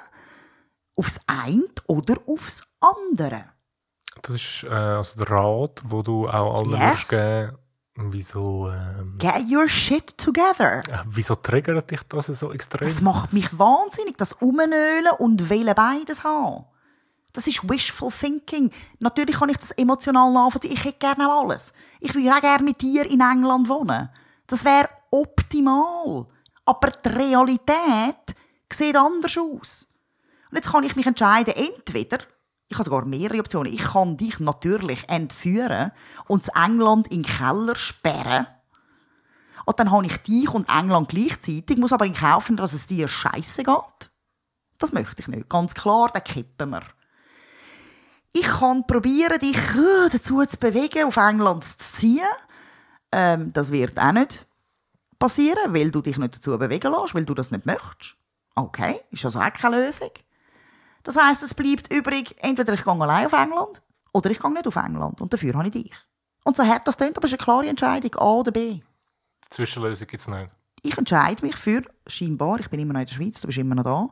aufs 0.95 1.19
eine 1.25 1.63
oder 1.87 2.17
aufs 2.27 2.63
andere. 2.79 3.45
Das 4.21 4.35
ist 4.35 4.63
äh, 4.63 4.69
also 4.69 5.17
der 5.23 5.31
Rat, 5.31 5.81
wo 5.85 6.01
du 6.01 6.27
auch 6.27 6.59
allen 6.59 6.71
Yes. 6.71 6.79
würdest 6.79 7.09
geben 7.09 7.57
Wieso, 8.01 8.69
ähm, 8.71 9.17
Get 9.17 9.51
your 9.51 9.67
shit 9.67 10.17
together. 10.17 10.79
äh, 10.87 11.03
wieso 11.05 11.35
triggert 11.35 11.91
dich 11.91 12.01
das 12.03 12.27
so 12.27 12.51
extrem? 12.53 12.87
Das 12.87 13.01
macht 13.01 13.33
mich 13.33 13.57
wahnsinnig, 13.59 14.17
das 14.17 14.33
Umnölen 14.33 15.11
und 15.17 15.49
Wählen 15.49 15.75
beides 15.75 16.23
haben. 16.23 16.63
Das 17.33 17.45
ist 17.45 17.69
wishful 17.69 18.09
thinking. 18.09 18.71
Natürlich 18.99 19.37
kann 19.37 19.49
ich 19.49 19.57
das 19.57 19.71
emotional 19.71 20.31
nachvollziehen. 20.31 20.71
Ich 20.73 20.83
hätte 20.85 20.97
gerne 20.99 21.29
auch 21.29 21.43
alles. 21.43 21.73
Ich 21.99 22.15
würde 22.15 22.33
auch 22.33 22.41
gerne 22.41 22.63
mit 22.63 22.81
dir 22.81 23.05
in 23.05 23.19
England 23.21 23.67
wohnen. 23.67 24.09
Das 24.47 24.63
wäre 24.63 24.89
optimal. 25.11 26.25
Aber 26.65 26.91
die 26.91 27.09
Realität 27.09 28.35
sieht 28.71 28.95
anders 28.95 29.37
aus. 29.37 29.87
Und 30.49 30.55
jetzt 30.57 30.71
kann 30.71 30.83
ich 30.83 30.95
mich 30.95 31.05
entscheiden, 31.05 31.53
entweder, 31.53 32.19
ich 32.69 32.77
habe 32.77 32.83
sogar 32.83 33.05
mehrere 33.05 33.39
Optionen, 33.39 33.73
ich 33.73 33.81
kann 33.81 34.15
dich 34.15 34.39
natürlich 34.39 35.09
entführen 35.09 35.91
und 36.27 36.47
in 36.47 36.55
England 36.55 37.07
in 37.07 37.23
den 37.23 37.31
Keller 37.31 37.75
sperren 37.75 38.45
Und 39.65 39.79
dann 39.79 39.91
habe 39.91 40.05
ich 40.05 40.17
dich 40.17 40.53
und 40.53 40.69
England 40.69 41.09
gleichzeitig, 41.09 41.77
muss 41.77 41.91
aber 41.91 42.05
in 42.05 42.13
Kauf 42.13 42.47
nehmen, 42.47 42.57
dass 42.57 42.73
es 42.73 42.85
dir 42.85 43.07
scheiße 43.07 43.63
geht. 43.63 44.11
Das 44.77 44.93
möchte 44.93 45.21
ich 45.21 45.27
nicht. 45.27 45.49
Ganz 45.49 45.73
klar, 45.73 46.09
dann 46.13 46.23
kippen 46.23 46.69
wir. 46.69 46.83
Ich 48.33 48.43
kann 48.45 48.85
probieren, 48.85 49.39
dich 49.39 49.57
äh, 49.57 50.09
dazu 50.11 50.43
zu 50.45 50.57
bewegen, 50.57 51.07
auf 51.07 51.17
England 51.17 51.63
zu 51.63 51.77
ziehen. 51.79 52.21
Ähm, 53.11 53.51
das 53.51 53.71
wird 53.71 53.99
auch 53.99 54.11
nicht 54.11 54.45
passieren, 55.17 55.73
weil 55.73 55.89
du 55.89 56.01
dich 56.01 56.19
nicht 56.19 56.35
dazu 56.35 56.57
bewegen 56.57 56.93
lässt, 56.93 57.15
weil 57.15 57.25
du 57.25 57.33
das 57.33 57.49
nicht 57.49 57.65
möchtest. 57.65 58.15
Okay, 58.53 59.01
ist 59.09 59.25
also 59.25 59.39
auch 59.39 59.51
keine 59.51 59.85
Lösung. 59.85 60.11
Das 61.09 61.17
heisst, 61.17 61.41
es 61.41 61.55
bleibt 61.55 61.91
übrig, 61.91 62.35
entweder 62.37 62.71
ich 62.73 62.83
gehe 62.83 62.93
allein 62.93 63.25
auf 63.25 63.33
England 63.33 63.81
oder 64.13 64.29
ich 64.29 64.39
gehe 64.39 64.53
nicht 64.53 64.67
auf 64.67 64.75
England. 64.75 65.19
Und 65.21 65.33
dafür 65.33 65.55
habe 65.55 65.65
ich 65.65 65.71
dich. 65.71 65.91
Und 66.43 66.55
so 66.55 66.63
hart 66.63 66.87
das 66.87 66.97
klingt, 66.97 67.17
aber 67.17 67.25
es 67.25 67.33
ist 67.33 67.39
eine 67.39 67.45
klare 67.45 67.67
Entscheidung, 67.67 68.13
A 68.17 68.33
oder 68.33 68.51
B. 68.51 68.81
Zwischenlösung 69.49 70.07
gibt 70.07 70.21
es 70.21 70.27
nicht. 70.27 70.53
Ich 70.83 70.95
entscheide 70.95 71.43
mich 71.43 71.55
für, 71.55 71.81
scheinbar, 72.05 72.59
ich 72.59 72.69
bin 72.69 72.79
immer 72.79 72.93
noch 72.93 72.99
in 72.99 73.07
der 73.07 73.13
Schweiz, 73.13 73.41
du 73.41 73.47
bist 73.47 73.57
immer 73.57 73.73
noch 73.73 73.83
da, 73.85 74.09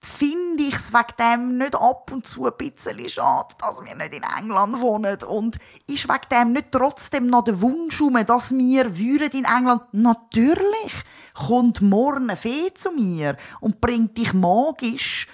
finde 0.00 0.62
ich 0.62 0.74
es 0.74 0.90
wegen 0.90 1.16
dem 1.18 1.58
nicht 1.58 1.74
ab 1.74 2.10
und 2.10 2.26
zu 2.26 2.46
ein 2.46 2.52
bisschen 2.56 3.10
schade, 3.10 3.54
dass 3.58 3.84
wir 3.84 3.94
nicht 3.94 4.14
in 4.14 4.22
England 4.38 4.80
wohnen. 4.80 5.22
Und 5.24 5.58
ist 5.86 6.08
wegen 6.08 6.28
dem 6.32 6.52
nicht 6.52 6.72
trotzdem 6.72 7.26
noch 7.26 7.44
der 7.44 7.60
Wunsch 7.60 8.00
um, 8.00 8.14
dass 8.24 8.52
wir 8.52 8.98
würden 8.98 9.38
in 9.40 9.44
England 9.44 9.82
Natürlich 9.92 11.04
kommt 11.34 11.82
morgen 11.82 12.30
eine 12.30 12.38
Fee 12.38 12.72
zu 12.72 12.90
mir 12.90 13.36
und 13.60 13.82
bringt 13.82 14.16
dich 14.16 14.32
magisch, 14.32 15.28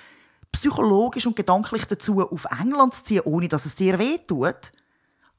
psychologisch 0.52 1.26
und 1.26 1.36
gedanklich 1.36 1.86
dazu, 1.86 2.20
auf 2.20 2.46
England 2.60 2.94
zu 2.94 3.04
ziehen, 3.04 3.22
ohne 3.24 3.48
dass 3.48 3.66
es 3.66 3.74
dir 3.74 3.98
wehtut. 3.98 4.72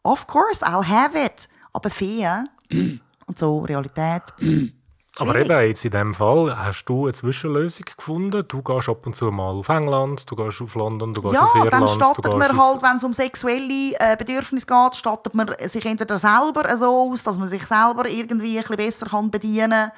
Of 0.03 0.27
course, 0.27 0.65
I'll 0.65 0.85
have 0.85 1.17
it. 1.17 1.47
Aber 1.71 1.89
Fee 1.89 2.27
und 3.27 3.37
so, 3.37 3.59
Realität... 3.59 4.23
Aber 5.19 5.35
eben 5.35 5.67
jetzt 5.67 5.85
in 5.85 5.91
dem 5.91 6.15
Fall 6.15 6.57
hast 6.57 6.85
du 6.85 7.03
eine 7.03 7.13
Zwischenlösung 7.13 7.85
gefunden. 7.95 8.43
Du 8.47 8.63
gehst 8.63 8.89
ab 8.89 9.05
und 9.05 9.13
zu 9.13 9.29
mal 9.29 9.51
auf 9.51 9.69
England, 9.69 10.29
du 10.29 10.35
gehst 10.35 10.59
auf 10.59 10.73
London, 10.73 11.13
du 11.13 11.21
gehst 11.21 11.35
ja, 11.35 11.41
auf 11.41 11.55
Irland. 11.55 11.71
dann 11.71 11.87
stattet 11.87 12.35
man 12.35 12.57
halt, 12.57 12.81
wenn 12.81 12.97
es 12.97 13.03
um 13.03 13.13
sexuelle 13.13 13.93
äh, 13.99 14.15
Bedürfnisse 14.17 14.65
geht, 14.65 14.95
stattet 14.95 15.35
man 15.35 15.53
sich 15.67 15.85
entweder 15.85 16.17
selber 16.17 16.75
so 16.75 17.11
aus, 17.11 17.23
dass 17.23 17.37
man 17.37 17.47
sich 17.47 17.63
selber 17.63 18.09
irgendwie 18.09 18.57
ein 18.57 18.63
bisschen 18.63 18.77
besser 18.77 19.05
kann 19.05 19.29
bedienen 19.29 19.69
kann. 19.69 19.91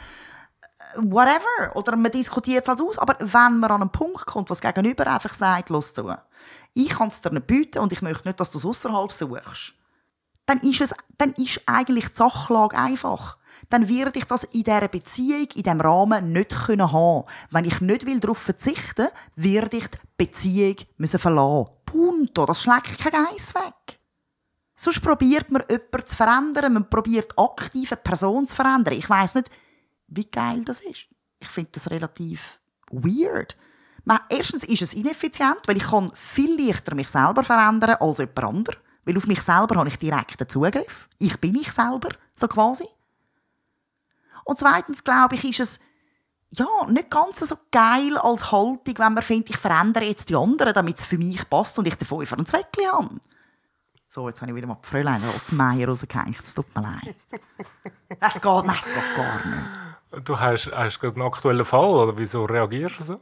Whatever. 0.95 1.75
Oder 1.75 1.95
man 1.95 2.11
diskutiert 2.11 2.63
es 2.63 2.69
halt 2.69 2.81
aus. 2.81 2.97
Aber 2.97 3.15
wenn 3.19 3.59
man 3.59 3.71
an 3.71 3.81
einen 3.81 3.91
Punkt 3.91 4.25
kommt, 4.25 4.49
was 4.49 4.61
gegenüber 4.61 5.07
einfach 5.07 5.33
sagt, 5.33 5.69
los 5.69 5.93
zu, 5.93 6.15
ich 6.73 6.89
kann 6.89 7.09
es 7.09 7.21
dir 7.21 7.31
nicht 7.31 7.47
bieten 7.47 7.79
und 7.79 7.93
ich 7.93 8.01
möchte 8.01 8.27
nicht, 8.27 8.39
dass 8.39 8.51
du 8.51 8.57
es 8.57 8.65
außerhalb 8.65 9.11
suchst, 9.11 9.73
dann 10.45 10.59
ist, 10.59 10.81
es, 10.81 10.93
dann 11.17 11.31
ist 11.33 11.61
eigentlich 11.65 12.09
die 12.09 12.15
Sachlage 12.15 12.77
einfach 12.77 13.37
dann 13.69 13.87
werde 13.89 14.19
ich 14.19 14.25
das 14.25 14.43
in 14.45 14.63
dieser 14.63 14.87
Beziehung, 14.87 15.47
in 15.55 15.63
diesem 15.63 15.81
Rahmen 15.81 16.31
nicht 16.31 16.53
haben 16.53 16.77
können 16.77 17.23
Wenn 17.51 17.65
ich 17.65 17.81
nicht 17.81 18.05
will 18.05 18.19
darauf 18.19 18.37
verzichten 18.37 19.07
will, 19.35 19.53
werde 19.53 19.77
ich 19.77 19.87
die 19.87 19.97
Beziehung 20.17 20.75
müssen 20.97 21.19
verlassen 21.19 21.71
Punto. 21.85 22.45
Das 22.45 22.61
schlägt 22.61 22.99
kein 22.99 23.25
Geiss 23.25 23.53
weg. 23.55 23.99
Sonst 24.75 25.01
probiert 25.01 25.51
man 25.51 25.63
jemanden 25.69 26.05
zu 26.05 26.15
verändern. 26.15 26.73
Man 26.73 26.89
probiert 26.89 27.37
aktiv 27.37 27.91
eine 27.91 28.01
Person 28.01 28.47
zu 28.47 28.55
verändern. 28.55 28.95
Ich 28.95 29.09
weiß 29.09 29.35
nicht, 29.35 29.49
wie 30.07 30.25
geil 30.25 30.63
das 30.65 30.81
ist. 30.81 31.07
Ich 31.39 31.47
finde 31.47 31.71
das 31.73 31.89
relativ 31.91 32.59
weird. 32.91 33.55
Erstens 34.29 34.63
ist 34.63 34.81
es 34.81 34.93
ineffizient, 34.93 35.61
weil 35.65 35.77
ich 35.77 35.83
kann 35.83 36.11
viel 36.13 36.61
leichter 36.61 36.95
mich 36.95 37.09
selber 37.09 37.43
verändern 37.43 37.97
als 37.99 38.19
jemand 38.19 38.43
anderes. 38.43 38.79
Weil 39.03 39.17
auf 39.17 39.27
mich 39.27 39.41
selber 39.41 39.75
habe 39.75 39.89
ich 39.89 39.97
direkten 39.97 40.47
Zugriff. 40.47 41.07
Ich 41.19 41.39
bin 41.39 41.55
ich 41.55 41.71
selber, 41.71 42.09
so 42.35 42.47
quasi. 42.47 42.87
Und 44.43 44.59
zweitens, 44.59 45.03
glaube 45.03 45.35
ich, 45.35 45.43
ist 45.43 45.59
es 45.59 45.79
ja, 46.51 46.67
nicht 46.87 47.09
ganz 47.09 47.39
so 47.39 47.55
geil 47.71 48.17
als 48.17 48.51
Haltung, 48.51 48.97
wenn 48.97 49.13
man 49.13 49.23
findet, 49.23 49.49
ich 49.49 49.57
verändere 49.57 50.05
jetzt 50.05 50.29
die 50.29 50.35
anderen, 50.35 50.73
damit 50.73 50.99
es 50.99 51.05
für 51.05 51.17
mich 51.17 51.49
passt 51.49 51.77
und 51.77 51.87
ich 51.87 51.95
den 51.95 52.07
Fünfer 52.07 52.37
und 52.37 52.47
Zweckli 52.47 52.85
habe. 52.85 53.15
So, 54.07 54.29
jetzt 54.29 54.41
habe 54.41 54.51
ich 54.51 54.55
wieder 54.55 54.67
mal 54.67 54.77
die 54.83 54.87
Fräulein 54.87 55.21
Ottmeier 55.23 55.87
rausgehängt. 55.87 56.41
Es 56.41 56.53
tut 56.53 56.73
mir 56.73 56.81
leid. 56.83 57.15
Es 58.21 58.33
geht, 58.35 58.43
nein, 58.43 58.77
es 58.79 58.85
geht 58.85 59.15
gar 59.17 59.45
nicht. 59.45 59.84
Du 60.23 60.39
hast, 60.39 60.71
hast 60.71 60.99
gerade 60.99 61.15
einen 61.15 61.25
aktuellen 61.25 61.65
Fall, 61.65 61.89
oder 61.89 62.17
wieso 62.17 62.45
reagierst 62.45 62.99
du 62.99 63.03
so? 63.03 63.21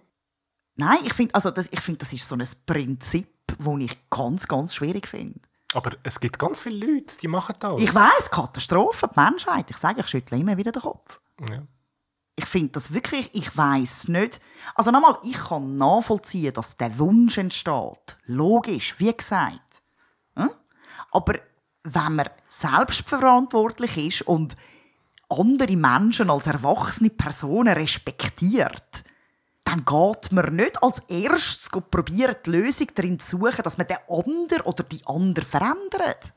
Nein, 0.76 1.00
ich 1.04 1.14
finde, 1.14 1.36
also 1.36 1.52
das, 1.52 1.68
find, 1.68 2.02
das 2.02 2.14
ist 2.14 2.28
so 2.28 2.36
ein 2.36 2.48
Prinzip, 2.66 3.28
das 3.48 3.78
ich 3.80 4.10
ganz, 4.10 4.48
ganz 4.48 4.76
schwierig 4.76 5.08
finde. 5.08 5.40
Aber 5.74 5.92
es 6.04 6.20
gibt 6.20 6.38
ganz 6.38 6.60
viele 6.60 6.86
Leute, 6.86 7.18
die 7.18 7.28
machen 7.28 7.56
das. 7.60 7.82
Ich 7.82 7.94
weiß, 7.94 8.30
Katastrophe, 8.30 9.10
die 9.14 9.20
Menschheit. 9.20 9.70
Ich 9.70 9.78
sage, 9.78 10.02
ich 10.02 10.08
schüttle 10.08 10.38
immer 10.38 10.58
wieder 10.58 10.72
den 10.72 10.82
Kopf. 10.82 11.20
Ja. 11.50 11.64
Ich 12.36 12.46
finde 12.46 12.70
das 12.70 12.94
wirklich, 12.94 13.30
ich 13.34 13.56
weiß 13.56 14.08
nicht. 14.08 14.40
Also 14.76 14.92
nochmal, 14.92 15.18
ich 15.24 15.38
kann 15.38 15.78
nachvollziehen, 15.78 16.54
dass 16.54 16.78
der 16.78 16.98
Wunsch 16.98 17.38
entsteht. 17.38 18.18
Logisch, 18.26 19.00
wie 19.00 19.16
gesagt. 19.16 19.84
Hm? 20.36 20.50
Aber 21.12 21.36
wenn 21.84 22.16
man 22.16 22.30
selbstverantwortlich 22.48 23.98
ist 23.98 24.22
und 24.24 24.56
andere 25.40 25.76
Menschen 25.76 26.30
als 26.30 26.48
erwachsene 26.48 27.10
Personen 27.10 27.74
respektiert, 27.74 29.04
dann 29.64 29.86
geht 29.86 30.32
man 30.32 30.56
nicht 30.56 30.82
als 30.84 31.00
erstes 31.08 31.70
probieren, 31.70 32.36
die 32.46 32.52
Lösung 32.52 32.88
darin 32.96 33.20
zu 33.20 33.38
suchen, 33.38 33.64
dass 33.64 33.78
man 33.78 33.88
den 33.88 33.98
anderen 34.08 34.62
oder 34.66 34.84
die 34.84 35.02
andere 35.06 35.46
verändert. 35.46 36.34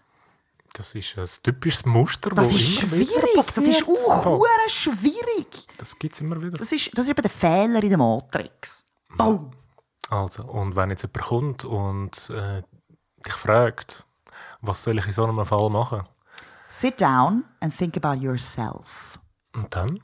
Das 0.73 0.95
ist 0.95 1.17
ein 1.17 1.27
typisches 1.43 1.87
Muster, 1.87 2.31
das 2.31 2.53
ist 2.53 2.81
schwierig. 2.81 3.09
Das 3.35 3.57
ist 3.57 3.89
auch 3.89 4.69
schwierig. 4.69 5.67
Das 5.79 5.99
gibt 5.99 6.15
es 6.15 6.21
immer 6.21 6.41
wieder. 6.41 6.59
Das 6.59 6.71
ist, 6.71 6.91
das 6.97 7.07
ist 7.07 7.11
eben 7.11 7.23
der 7.23 7.31
Fehler 7.31 7.83
in 7.83 7.89
der 7.89 7.99
Matrix. 7.99 8.85
Boom. 9.17 9.53
Also, 10.11 10.45
und 10.45 10.77
wenn 10.77 10.91
jetzt 10.91 11.03
jemand 11.03 11.27
kommt 11.27 11.65
und 11.65 12.31
äh, 12.31 12.63
dich 13.25 13.35
fragt, 13.35 14.07
was 14.61 14.83
soll 14.83 14.99
ich 14.99 15.07
in 15.07 15.13
so 15.13 15.25
einem 15.25 15.45
Fall 15.47 15.71
machen? 15.71 16.03
Sit 16.69 17.01
down 17.01 17.45
and 17.61 17.77
think 17.77 17.97
about 17.97 18.21
yourself. 18.21 19.19
Und 19.55 19.75
dann? 19.75 20.01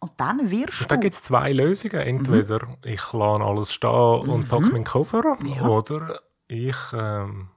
Und 0.00 0.12
dann 0.18 0.50
wirst 0.50 0.82
und 0.82 0.92
dann 0.92 1.00
gibt 1.00 1.14
es 1.14 1.22
zwei 1.22 1.52
Lösungen. 1.52 2.00
Entweder 2.00 2.66
mhm. 2.66 2.76
ich 2.84 3.12
lasse 3.12 3.42
alles 3.42 3.72
stehen 3.72 4.28
und 4.28 4.44
mhm. 4.44 4.48
packe 4.48 4.66
meinen 4.66 4.84
Koffer 4.84 5.36
ja. 5.44 5.66
oder 5.66 6.20
ich... 6.46 6.76
Ähm, 6.92 7.48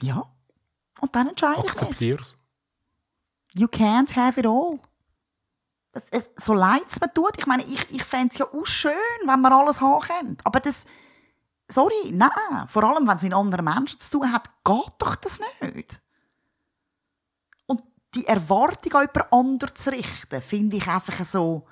ja. 0.00 0.24
Und 1.00 1.14
dann 1.14 1.28
entscheide 1.28 1.60
ich 1.60 1.70
Akzeptiere 1.70 2.20
es. 2.20 2.38
You 3.52 3.66
can't 3.66 4.16
have 4.16 4.40
it 4.40 4.46
all. 4.46 4.78
Es, 5.92 6.08
es, 6.10 6.32
so 6.36 6.54
leid 6.54 6.84
es 6.90 7.00
mir 7.00 7.12
tut. 7.12 7.36
Ich 7.38 7.46
meine, 7.46 7.62
ich, 7.64 7.90
ich 7.90 8.02
fände 8.02 8.30
es 8.32 8.38
ja 8.38 8.46
auch 8.46 8.66
schön, 8.66 8.92
wenn 9.26 9.40
man 9.40 9.52
alles 9.52 9.80
haben 9.80 10.00
könnte. 10.00 10.44
Aber 10.44 10.60
das... 10.60 10.86
Sorry, 11.68 12.10
nein. 12.10 12.30
Vor 12.66 12.84
allem, 12.84 13.06
wenn 13.06 13.16
es 13.16 13.22
mit 13.22 13.32
anderen 13.32 13.64
Menschen 13.64 13.98
zu 14.00 14.18
tun 14.18 14.32
hat, 14.32 14.50
geht 14.64 14.94
doch 14.98 15.16
das 15.16 15.40
nicht 15.62 16.00
die 18.14 18.26
Erwartung 18.26 18.92
an 18.94 19.08
jemand 19.14 19.32
anderen 19.32 19.74
zu 19.74 19.90
richten, 19.90 20.40
finde 20.40 20.76
ich 20.76 20.88
einfach 20.88 21.24
so. 21.24 21.64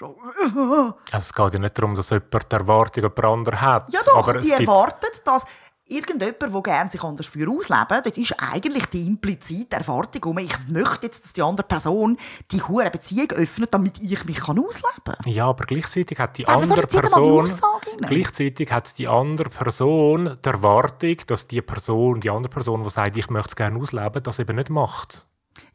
Also 0.00 0.94
es 1.12 1.32
geht 1.32 1.52
ja 1.54 1.58
nicht 1.58 1.78
darum, 1.78 1.94
dass 1.94 2.10
jemand 2.10 2.52
die 2.52 2.56
Erwartung 2.56 3.04
an 3.04 3.12
jemand 3.16 3.24
anderen 3.24 3.60
hat. 3.60 3.92
Ja 3.92 4.00
doch, 4.04 4.28
aber 4.28 4.38
die 4.38 4.52
erwartet, 4.52 5.22
dass 5.24 5.44
irgendjemand, 5.88 6.42
der 6.42 6.62
gerne 6.62 6.90
sich 6.90 7.02
anders 7.02 7.26
für 7.26 7.48
ausleben 7.48 8.02
dort 8.04 8.18
ist 8.18 8.34
eigentlich 8.38 8.86
die 8.86 9.06
implizite 9.06 9.76
Erwartung 9.76 10.30
um, 10.30 10.38
ich 10.38 10.56
möchte 10.68 11.06
jetzt, 11.06 11.24
dass 11.24 11.32
die 11.32 11.42
andere 11.42 11.66
Person 11.66 12.16
die 12.50 12.62
hure 12.62 12.90
Beziehung 12.90 13.30
öffnet, 13.32 13.72
damit 13.72 14.00
ich 14.00 14.24
mich 14.24 14.36
kann 14.36 14.58
ausleben 14.58 15.02
kann. 15.04 15.32
Ja, 15.32 15.46
aber 15.46 15.64
gleichzeitig 15.64 16.18
hat 16.18 16.38
die 16.38 16.46
aber 16.46 16.62
andere 16.62 16.86
Person 16.86 17.46
die 17.46 18.06
gleichzeitig 18.06 18.70
hat 18.70 18.98
die 18.98 19.08
andere 19.08 19.50
Person 19.50 20.38
die 20.44 20.48
Erwartung, 20.48 21.16
dass 21.26 21.48
die 21.48 21.62
Person, 21.62 22.20
die 22.20 22.30
andere 22.30 22.50
Person, 22.50 22.82
die 22.82 22.90
sagt, 22.90 23.16
ich 23.16 23.30
möchte 23.30 23.48
es 23.48 23.56
gerne 23.56 23.78
ausleben, 23.80 24.22
das 24.22 24.38
eben 24.38 24.56
nicht 24.56 24.70
macht. 24.70 25.26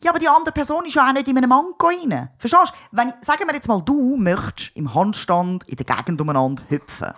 Ja, 0.02 0.12
aber 0.12 0.20
die 0.20 0.28
andere 0.28 0.54
Person 0.54 0.86
ist 0.86 0.96
ja 0.96 1.08
auch 1.08 1.14
nicht 1.14 1.28
in 1.28 1.38
einem 1.38 1.50
Manko 1.50 1.88
rein. 1.88 2.30
Verstehst 2.38 2.74
du? 2.74 2.98
Wenn, 2.98 3.14
sagen 3.22 3.46
wir 3.48 3.54
jetzt 3.54 3.68
mal, 3.68 3.82
du 3.82 4.18
möchtest 4.18 4.76
im 4.76 4.94
Handstand 4.94 5.64
in 5.68 5.78
der 5.78 5.86
Gegend 5.86 6.20
umeinander 6.20 6.64
hüpfen. 6.68 7.14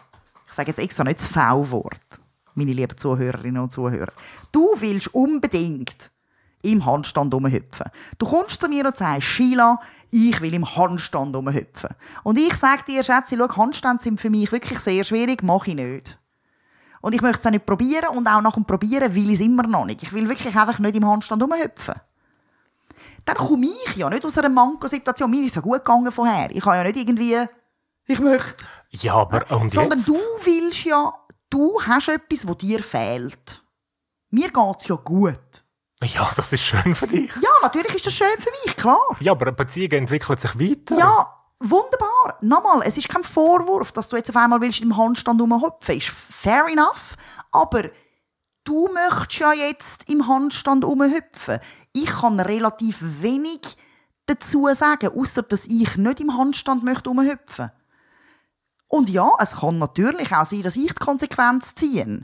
Ich 0.47 0.53
sage 0.53 0.69
jetzt 0.69 0.79
extra 0.79 1.03
nicht 1.03 1.19
das 1.19 1.27
V-Wort 1.27 2.19
meine 2.55 2.73
lieben 2.73 2.97
Zuhörerinnen 2.97 3.61
und 3.61 3.73
Zuhörer. 3.73 4.11
Du 4.51 4.73
willst 4.79 5.13
unbedingt 5.13 6.11
im 6.61 6.85
Handstand 6.85 7.33
rumhüpfen. 7.33 7.91
Du 8.17 8.25
kommst 8.25 8.59
zu 8.59 8.67
mir 8.67 8.85
und 8.85 8.97
sagst, 8.97 9.27
Sheila, 9.27 9.79
ich 10.09 10.41
will 10.41 10.53
im 10.53 10.65
Handstand 10.75 11.35
rumhüpfen. 11.35 11.91
Und 12.23 12.39
ich 12.39 12.55
sage 12.55 12.83
dir, 12.87 13.03
Schätze, 13.03 13.37
schau, 13.37 13.55
Handstände 13.55 14.01
sind 14.01 14.19
für 14.19 14.29
mich 14.29 14.51
wirklich 14.51 14.79
sehr 14.79 15.03
schwierig, 15.03 15.43
mache 15.43 15.69
ich 15.69 15.75
nicht. 15.75 16.19
Und 17.01 17.13
ich 17.13 17.21
möchte 17.21 17.41
es 17.41 17.45
auch 17.45 17.51
nicht 17.51 17.67
probieren 17.67 18.09
und 18.17 18.27
auch 18.27 18.41
nach 18.41 18.55
dem 18.55 18.65
Probieren 18.65 19.13
will 19.13 19.29
ich 19.29 19.35
es 19.35 19.45
immer 19.45 19.63
noch 19.63 19.85
nicht. 19.85 20.01
Ich 20.01 20.11
will 20.11 20.27
wirklich 20.27 20.57
einfach 20.57 20.79
nicht 20.79 20.95
im 20.95 21.07
Handstand 21.07 21.43
rumhüpfen. 21.43 21.95
Dann 23.25 23.37
komme 23.37 23.67
ich 23.67 23.95
ja 23.95 24.09
nicht 24.09 24.25
aus 24.25 24.37
einer 24.37 24.49
Manko-Situation. 24.49 25.29
Mir 25.29 25.41
ist 25.43 25.51
es 25.51 25.55
ja 25.55 25.61
gut 25.61 25.85
gegangen 25.85 26.11
vorher. 26.11 26.49
Ich 26.49 26.65
habe 26.65 26.77
ja 26.77 26.83
nicht 26.83 26.97
irgendwie, 26.97 27.37
ich 28.07 28.19
möchte. 28.19 28.65
Ja, 28.89 29.15
aber 29.15 29.43
und 29.51 29.71
Sondern 29.71 29.99
jetzt? 29.99 30.07
du 30.07 30.15
willst 30.43 30.85
ja 30.85 31.13
du 31.55 31.81
hast 31.81 32.09
etwas, 32.09 32.41
das 32.41 32.57
dir 32.57 32.83
fehlt. 32.83 33.63
Mir 34.29 34.49
geht 34.51 34.81
es 34.81 34.87
ja 34.87 34.95
gut. 34.95 35.39
Ja, 36.03 36.29
das 36.35 36.51
ist 36.51 36.61
schön 36.61 36.93
für 36.93 37.07
dich. 37.07 37.31
Ja, 37.41 37.49
natürlich 37.61 37.95
ist 37.95 38.05
das 38.05 38.13
schön 38.13 38.39
für 38.39 38.51
mich, 38.63 38.75
klar. 38.75 38.99
Ja, 39.21 39.31
aber 39.31 39.47
eine 39.47 39.55
Beziehung 39.55 39.91
entwickelt 39.91 40.41
sich 40.41 40.59
weiter. 40.59 40.97
Ja, 40.97 41.33
wunderbar. 41.59 42.37
Nochmal, 42.41 42.81
es 42.85 42.97
ist 42.97 43.07
kein 43.07 43.23
Vorwurf, 43.23 43.93
dass 43.93 44.09
du 44.09 44.17
jetzt 44.17 44.29
auf 44.29 44.35
einmal 44.35 44.59
willst 44.59 44.81
im 44.81 44.97
Handstand 44.97 45.41
rumhüpfen. 45.41 45.97
Ist 45.97 46.09
fair 46.09 46.65
enough. 46.67 47.15
Aber 47.51 47.83
du 48.65 48.89
möchtest 48.89 49.39
ja 49.39 49.53
jetzt 49.53 50.09
im 50.09 50.27
Handstand 50.27 50.83
rumhüpfen. 50.83 51.59
Ich 51.93 52.07
kann 52.07 52.39
relativ 52.41 52.97
wenig 53.21 53.61
dazu 54.25 54.67
sagen, 54.73 55.17
außer 55.17 55.43
dass 55.43 55.65
ich 55.65 55.95
nicht 55.95 56.19
im 56.19 56.37
Handstand 56.37 56.83
möchte 56.83 57.09
rumhüpfen. 57.09 57.71
Und 58.95 59.10
ja, 59.10 59.29
es 59.39 59.58
kann 59.58 59.77
natürlich 59.77 60.34
auch 60.34 60.45
sein, 60.45 60.63
dass 60.63 60.77
ich 60.77 60.93
die 60.93 61.03
Konsequenz 61.03 61.75
ziehe. 61.75 62.23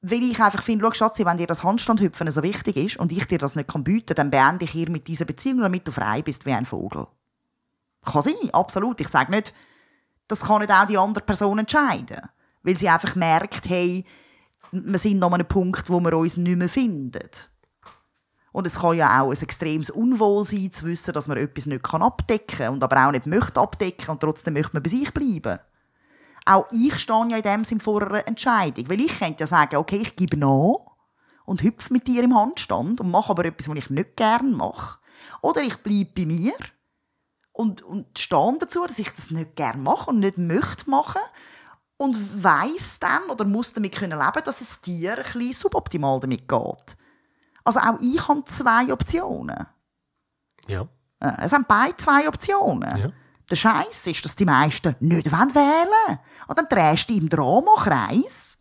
Weil 0.00 0.22
ich 0.22 0.40
einfach 0.40 0.62
finde, 0.62 0.86
schau, 0.86 0.94
Schatzi, 0.94 1.26
wenn 1.26 1.36
dir 1.36 1.46
das 1.46 1.62
Handstandhüpfen 1.62 2.30
so 2.30 2.42
wichtig 2.42 2.74
ist 2.78 2.96
und 2.96 3.12
ich 3.12 3.26
dir 3.26 3.36
das 3.36 3.54
nicht 3.54 3.70
bieten 3.84 4.06
kann, 4.06 4.16
dann 4.16 4.30
beende 4.30 4.64
ich 4.64 4.70
hier 4.70 4.88
mit 4.88 5.06
dieser 5.08 5.26
Beziehung, 5.26 5.60
damit 5.60 5.86
du 5.86 5.92
frei 5.92 6.22
bist 6.22 6.46
wie 6.46 6.54
ein 6.54 6.64
Vogel. 6.64 7.06
Kann 8.02 8.22
sein, 8.22 8.50
absolut. 8.54 8.98
Ich 9.02 9.08
sage 9.08 9.30
nicht, 9.30 9.52
das 10.26 10.40
kann 10.40 10.60
nicht 10.60 10.72
auch 10.72 10.86
die 10.86 10.96
andere 10.96 11.22
Person 11.22 11.58
entscheiden. 11.58 12.22
Weil 12.62 12.78
sie 12.78 12.88
einfach 12.88 13.14
merkt, 13.14 13.68
hey, 13.68 14.06
wir 14.70 14.98
sind 14.98 15.22
an 15.22 15.34
einem 15.34 15.46
Punkt, 15.46 15.90
wo 15.90 16.00
wir 16.00 16.16
uns 16.16 16.38
nicht 16.38 16.56
mehr 16.56 16.70
finden. 16.70 17.28
Und 18.52 18.66
es 18.66 18.80
kann 18.80 18.96
ja 18.96 19.20
auch 19.22 19.30
ein 19.30 19.40
extremes 19.40 19.90
Unwohl 19.90 20.44
sein, 20.44 20.72
zu 20.72 20.86
wissen, 20.86 21.14
dass 21.14 21.26
man 21.26 21.38
etwas 21.38 21.66
nicht 21.66 21.84
abdecken 21.92 22.58
kann 22.58 22.74
und 22.74 22.84
aber 22.84 23.06
auch 23.06 23.12
nicht 23.12 23.26
möchte 23.26 23.60
abdecken 23.60 24.10
und 24.10 24.20
trotzdem 24.20 24.54
möchte 24.54 24.74
man 24.74 24.82
bei 24.82 24.90
sich 24.90 25.12
bleiben. 25.12 25.58
Auch 26.44 26.66
ich 26.70 26.98
stehe 26.98 27.28
ja 27.28 27.36
in 27.36 27.42
dem 27.42 27.64
Sinn 27.64 27.80
vor 27.80 28.02
einer 28.02 28.26
Entscheidung. 28.26 28.88
Weil 28.88 29.00
ich 29.00 29.18
könnte 29.18 29.40
ja 29.40 29.46
sagen, 29.46 29.76
okay, 29.76 30.00
ich 30.02 30.16
gebe 30.16 30.36
nach 30.36 30.92
und 31.44 31.62
hüpfe 31.62 31.92
mit 31.92 32.06
dir 32.06 32.22
im 32.22 32.36
Handstand 32.36 33.00
und 33.00 33.10
mache 33.10 33.30
aber 33.30 33.44
etwas, 33.44 33.68
was 33.68 33.76
ich 33.76 33.90
nicht 33.90 34.16
gerne 34.16 34.50
mache. 34.50 34.98
Oder 35.40 35.62
ich 35.62 35.76
bleibe 35.78 36.10
bei 36.14 36.26
mir 36.26 36.52
und, 37.52 37.82
und 37.82 38.18
stehe 38.18 38.58
dazu, 38.58 38.86
dass 38.86 38.98
ich 38.98 39.10
das 39.12 39.30
nicht 39.30 39.56
gerne 39.56 39.80
mache 39.80 40.10
und 40.10 40.20
nicht 40.20 40.38
möchte 40.38 40.90
machen 40.90 41.20
und 41.96 42.16
weiß 42.42 42.98
dann 43.00 43.30
oder 43.30 43.44
muss 43.44 43.72
damit 43.72 43.94
können 43.94 44.18
leben, 44.18 44.44
dass 44.44 44.60
es 44.60 44.80
dir 44.80 45.16
ein 45.16 45.22
bisschen 45.22 45.52
suboptimal 45.52 46.20
damit 46.20 46.48
geht. 46.48 46.96
Also 47.64 47.80
auch 47.80 47.98
ich 48.00 48.26
habe 48.28 48.44
zwei 48.44 48.92
Optionen. 48.92 49.66
Ja. 50.68 50.82
Äh, 51.20 51.32
es 51.42 51.52
haben 51.52 51.64
beide 51.66 51.96
zwei 51.96 52.28
Optionen. 52.28 52.96
ja. 52.98 53.08
Der 53.50 53.56
Scheiß 53.56 54.06
ist, 54.06 54.24
dass 54.24 54.34
die 54.36 54.46
meisten 54.46 54.96
nicht 55.00 55.30
wählen 55.30 55.54
wollen. 55.54 56.18
Und 56.46 56.58
dann 56.58 56.68
drehst 56.70 57.10
du 57.10 57.14
im 57.14 57.28
Drama-Kreis, 57.28 58.56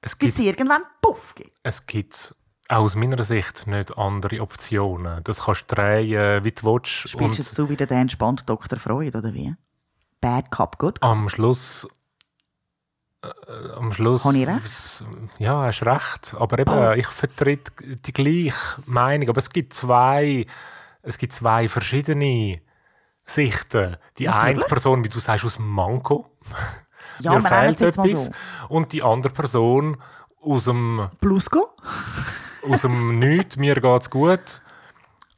Es 0.00 0.16
bis 0.16 0.36
gibt, 0.36 0.38
es 0.38 0.38
irgendwann 0.38 0.82
Puff 1.02 1.34
gibt. 1.34 1.52
es 1.62 1.84
gibt 1.84 2.34
aus 2.68 2.96
meiner 2.96 3.22
Sicht 3.22 3.66
nicht 3.66 3.98
andere 3.98 4.40
Optionen. 4.40 5.22
Das 5.24 5.42
kannst 5.44 5.70
du 5.70 5.74
drehen, 5.74 6.44
wie 6.44 6.52
du 6.52 6.62
willst. 6.62 6.88
Spielst 6.90 7.20
Und 7.20 7.36
jetzt 7.38 7.58
du 7.58 7.68
wieder 7.68 7.86
den 7.86 7.98
entspannten 7.98 8.46
Dr. 8.46 8.78
Freud, 8.78 9.14
oder 9.18 9.34
wie? 9.34 9.54
Bad 10.22 10.50
Cop, 10.50 10.78
Good 10.78 11.00
Cop. 11.02 11.10
am 11.10 11.28
Schluss. 11.28 11.86
Äh, 13.46 13.72
am 13.72 13.92
Schluss. 13.92 14.24
Habe 14.24 14.36
ich 14.36 14.46
recht? 14.46 15.04
Ja, 15.38 15.62
hast 15.62 15.82
recht. 15.84 16.34
Aber 16.38 16.58
eben, 16.58 16.98
ich 16.98 17.06
vertrete 17.06 17.72
die 17.82 18.12
gleiche 18.12 18.82
Meinung. 18.86 19.28
Aber 19.28 19.38
es 19.38 19.50
gibt 19.50 19.72
zwei, 19.74 20.46
es 21.02 21.18
gibt 21.18 21.32
zwei 21.32 21.68
verschiedene 21.68 22.60
Sichten. 23.26 23.96
Die 24.18 24.28
eine 24.28 24.38
Natürlich. 24.54 24.66
Person, 24.68 25.04
wie 25.04 25.08
du 25.08 25.18
sagst, 25.18 25.44
aus 25.44 25.58
Manko. 25.58 26.30
Ja, 27.20 27.38
Mir 27.38 27.42
fehlt 27.42 27.80
etwas. 27.80 28.24
so. 28.26 28.30
Und 28.68 28.92
die 28.92 29.02
andere 29.02 29.32
Person 29.32 29.96
aus 30.40 30.64
dem, 30.64 31.08
Blusko? 31.20 31.70
aus 32.68 32.82
dem 32.82 33.18
Nichts, 33.18 33.56
mir 33.56 33.74
geht's 33.80 34.10
gut. 34.10 34.60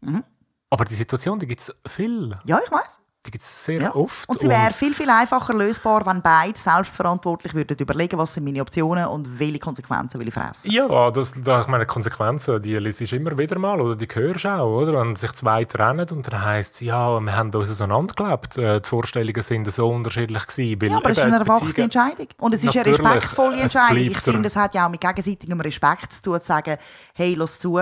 Mhm. 0.00 0.24
Aber 0.70 0.84
die 0.84 0.94
Situation, 0.94 1.38
die 1.38 1.46
gibt 1.46 1.60
es 1.60 1.74
viel. 1.86 2.34
Ja, 2.44 2.58
ich 2.64 2.70
weiß. 2.70 3.00
Die 3.26 3.30
gibt 3.32 3.42
es 3.42 3.64
sehr 3.64 3.80
Ja. 3.80 3.94
oft. 3.94 4.28
Und 4.28 4.40
sie 4.40 4.48
wäre 4.48 4.70
viel, 4.70 4.94
viel 4.94 5.10
einfacher 5.10 5.52
lösbar, 5.52 6.06
wenn 6.06 6.22
beide 6.22 6.58
selbstverantwortlich 6.58 7.54
würden 7.54 7.76
überlegen, 7.76 8.18
was 8.18 8.34
sind 8.34 8.44
meine 8.44 8.60
Optionen 8.60 9.06
und 9.06 9.38
welche 9.38 9.58
Konsequenzen 9.58 10.20
will 10.20 10.28
ich 10.28 10.34
fressen. 10.34 10.70
Ja, 10.70 11.10
das, 11.10 11.34
da, 11.42 11.60
ich 11.60 11.66
meine, 11.66 11.86
Konsequenzen, 11.86 12.62
die 12.62 12.76
liest 12.76 13.00
du 13.00 13.16
immer 13.16 13.36
wieder 13.36 13.58
mal 13.58 13.80
oder 13.80 13.96
die 13.96 14.06
hörst 14.12 14.44
du 14.44 14.48
auch, 14.48 14.82
oder? 14.82 14.92
Wenn 15.00 15.16
sich 15.16 15.32
zwei 15.32 15.64
trennen 15.64 16.06
und 16.10 16.32
dann 16.32 16.44
heisst 16.44 16.74
es, 16.74 16.80
ja, 16.80 17.18
wir 17.20 17.36
haben 17.36 17.50
uns 17.50 17.70
auseinandergelebt. 17.70 18.58
Äh, 18.58 18.80
Die 18.80 18.88
Vorstellungen 18.88 19.42
sind 19.42 19.70
so 19.72 19.88
unterschiedlich 19.88 20.46
gewesen. 20.46 20.80
Weil 20.80 20.90
Ja, 20.90 20.96
aber 20.98 21.10
es 21.10 21.18
ist 21.18 21.24
eine 21.24 21.38
erwachsene 21.38 21.84
Entscheidung. 21.84 22.28
Und 22.38 22.54
es 22.54 22.62
ist 22.64 22.76
eine 22.76 22.86
respektvolle 22.86 23.56
es 23.56 23.62
Entscheidung. 23.62 23.96
Ich 23.98 24.18
finde, 24.18 24.46
es 24.46 24.56
hat 24.56 24.74
ja 24.74 24.86
auch 24.86 24.90
mit 24.90 25.00
gegenseitigem 25.00 25.60
Respekt 25.60 26.12
zu 26.12 26.22
tun, 26.22 26.40
zu 26.40 26.46
sagen, 26.46 26.76
hey, 27.14 27.34
lass 27.34 27.58
zu, 27.58 27.80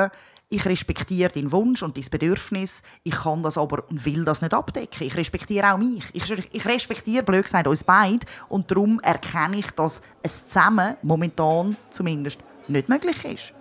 ich 0.48 0.64
respektiere 0.66 1.30
deinen 1.32 1.52
Wunsch 1.52 1.82
und 1.82 1.96
dein 1.96 2.04
Bedürfnis, 2.10 2.82
ich 3.02 3.14
kann 3.14 3.42
das 3.42 3.58
aber 3.58 3.88
und 3.88 4.04
will 4.04 4.24
das 4.24 4.42
nicht 4.42 4.54
abdecken. 4.54 5.06
Ich 5.06 5.16
respektiere 5.16 5.72
auch 5.72 5.78
mich. 5.78 6.04
Ich, 6.12 6.30
ich 6.30 6.66
respektiere, 6.66 7.22
blöd 7.22 7.44
gesagt, 7.44 7.66
uns 7.66 7.84
beide 7.84 8.26
und 8.48 8.70
darum 8.70 9.00
erkenne 9.00 9.58
ich, 9.58 9.70
dass 9.72 10.02
es 10.22 10.46
zusammen 10.46 10.96
momentan 11.02 11.76
zumindest 11.90 12.38
nicht 12.68 12.88
möglich 12.88 13.24
ist. 13.24 13.52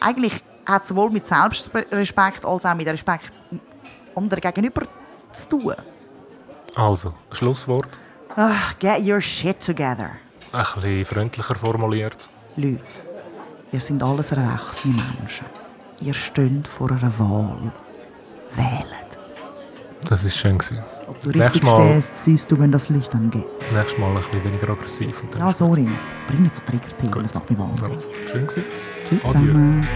Eigentlich 0.00 0.42
hat 0.66 0.82
es 0.82 0.88
sowohl 0.88 1.10
mit 1.10 1.26
Selbstrespekt 1.26 2.44
als 2.44 2.64
auch 2.64 2.74
mit 2.74 2.88
Respekt 2.88 3.32
anderen 4.14 4.40
gegenüber 4.40 4.82
zu 5.32 5.48
tun. 5.48 5.74
Also, 6.74 7.14
Schlusswort. 7.32 7.98
Ah, 8.36 8.72
get 8.78 9.00
your 9.00 9.20
shit 9.20 9.64
together. 9.64 10.10
Ein 10.52 10.64
bisschen 10.74 11.04
freundlicher 11.04 11.54
formuliert. 11.54 12.28
Leute, 12.56 12.80
ihr 13.72 13.80
seid 13.80 14.02
alles 14.02 14.32
erwachsene 14.32 15.02
Menschen. 15.18 15.46
Ihr 16.00 16.14
steht 16.14 16.68
vor 16.68 16.90
einer 16.90 17.12
Wahl. 17.18 17.72
Wählt. 18.54 18.86
Das 20.08 20.22
ist 20.24 20.36
schön 20.36 20.58
gewesen. 20.58 20.78
Ob 21.08 21.20
du 21.22 21.30
Nächstes 21.30 21.54
richtig 21.54 21.62
Mal- 21.64 21.86
stehst, 21.92 22.16
siehst 22.24 22.50
du, 22.52 22.58
wenn 22.58 22.70
das 22.70 22.88
Licht 22.90 23.14
angeht. 23.14 23.46
Nächstes 23.72 23.98
Mal 23.98 24.08
ein 24.08 24.14
bisschen 24.16 24.44
weniger 24.44 24.70
aggressiv. 24.70 25.22
Und 25.22 25.34
dann 25.34 25.40
Ja, 25.40 25.52
sorry. 25.52 25.88
Bring 26.28 26.42
nicht 26.42 26.54
so 26.54 26.62
Trigger-Themen, 26.66 27.12
Gut. 27.12 27.24
das 27.24 27.34
macht 27.34 27.50
mich 27.50 27.58
wahnsinnig. 27.58 27.92
Also, 27.92 28.10
schön 28.30 28.46
gewesen. 28.46 28.64
Tschüss 29.08 29.24
Adieu. 29.24 29.40
zusammen. 29.40 29.88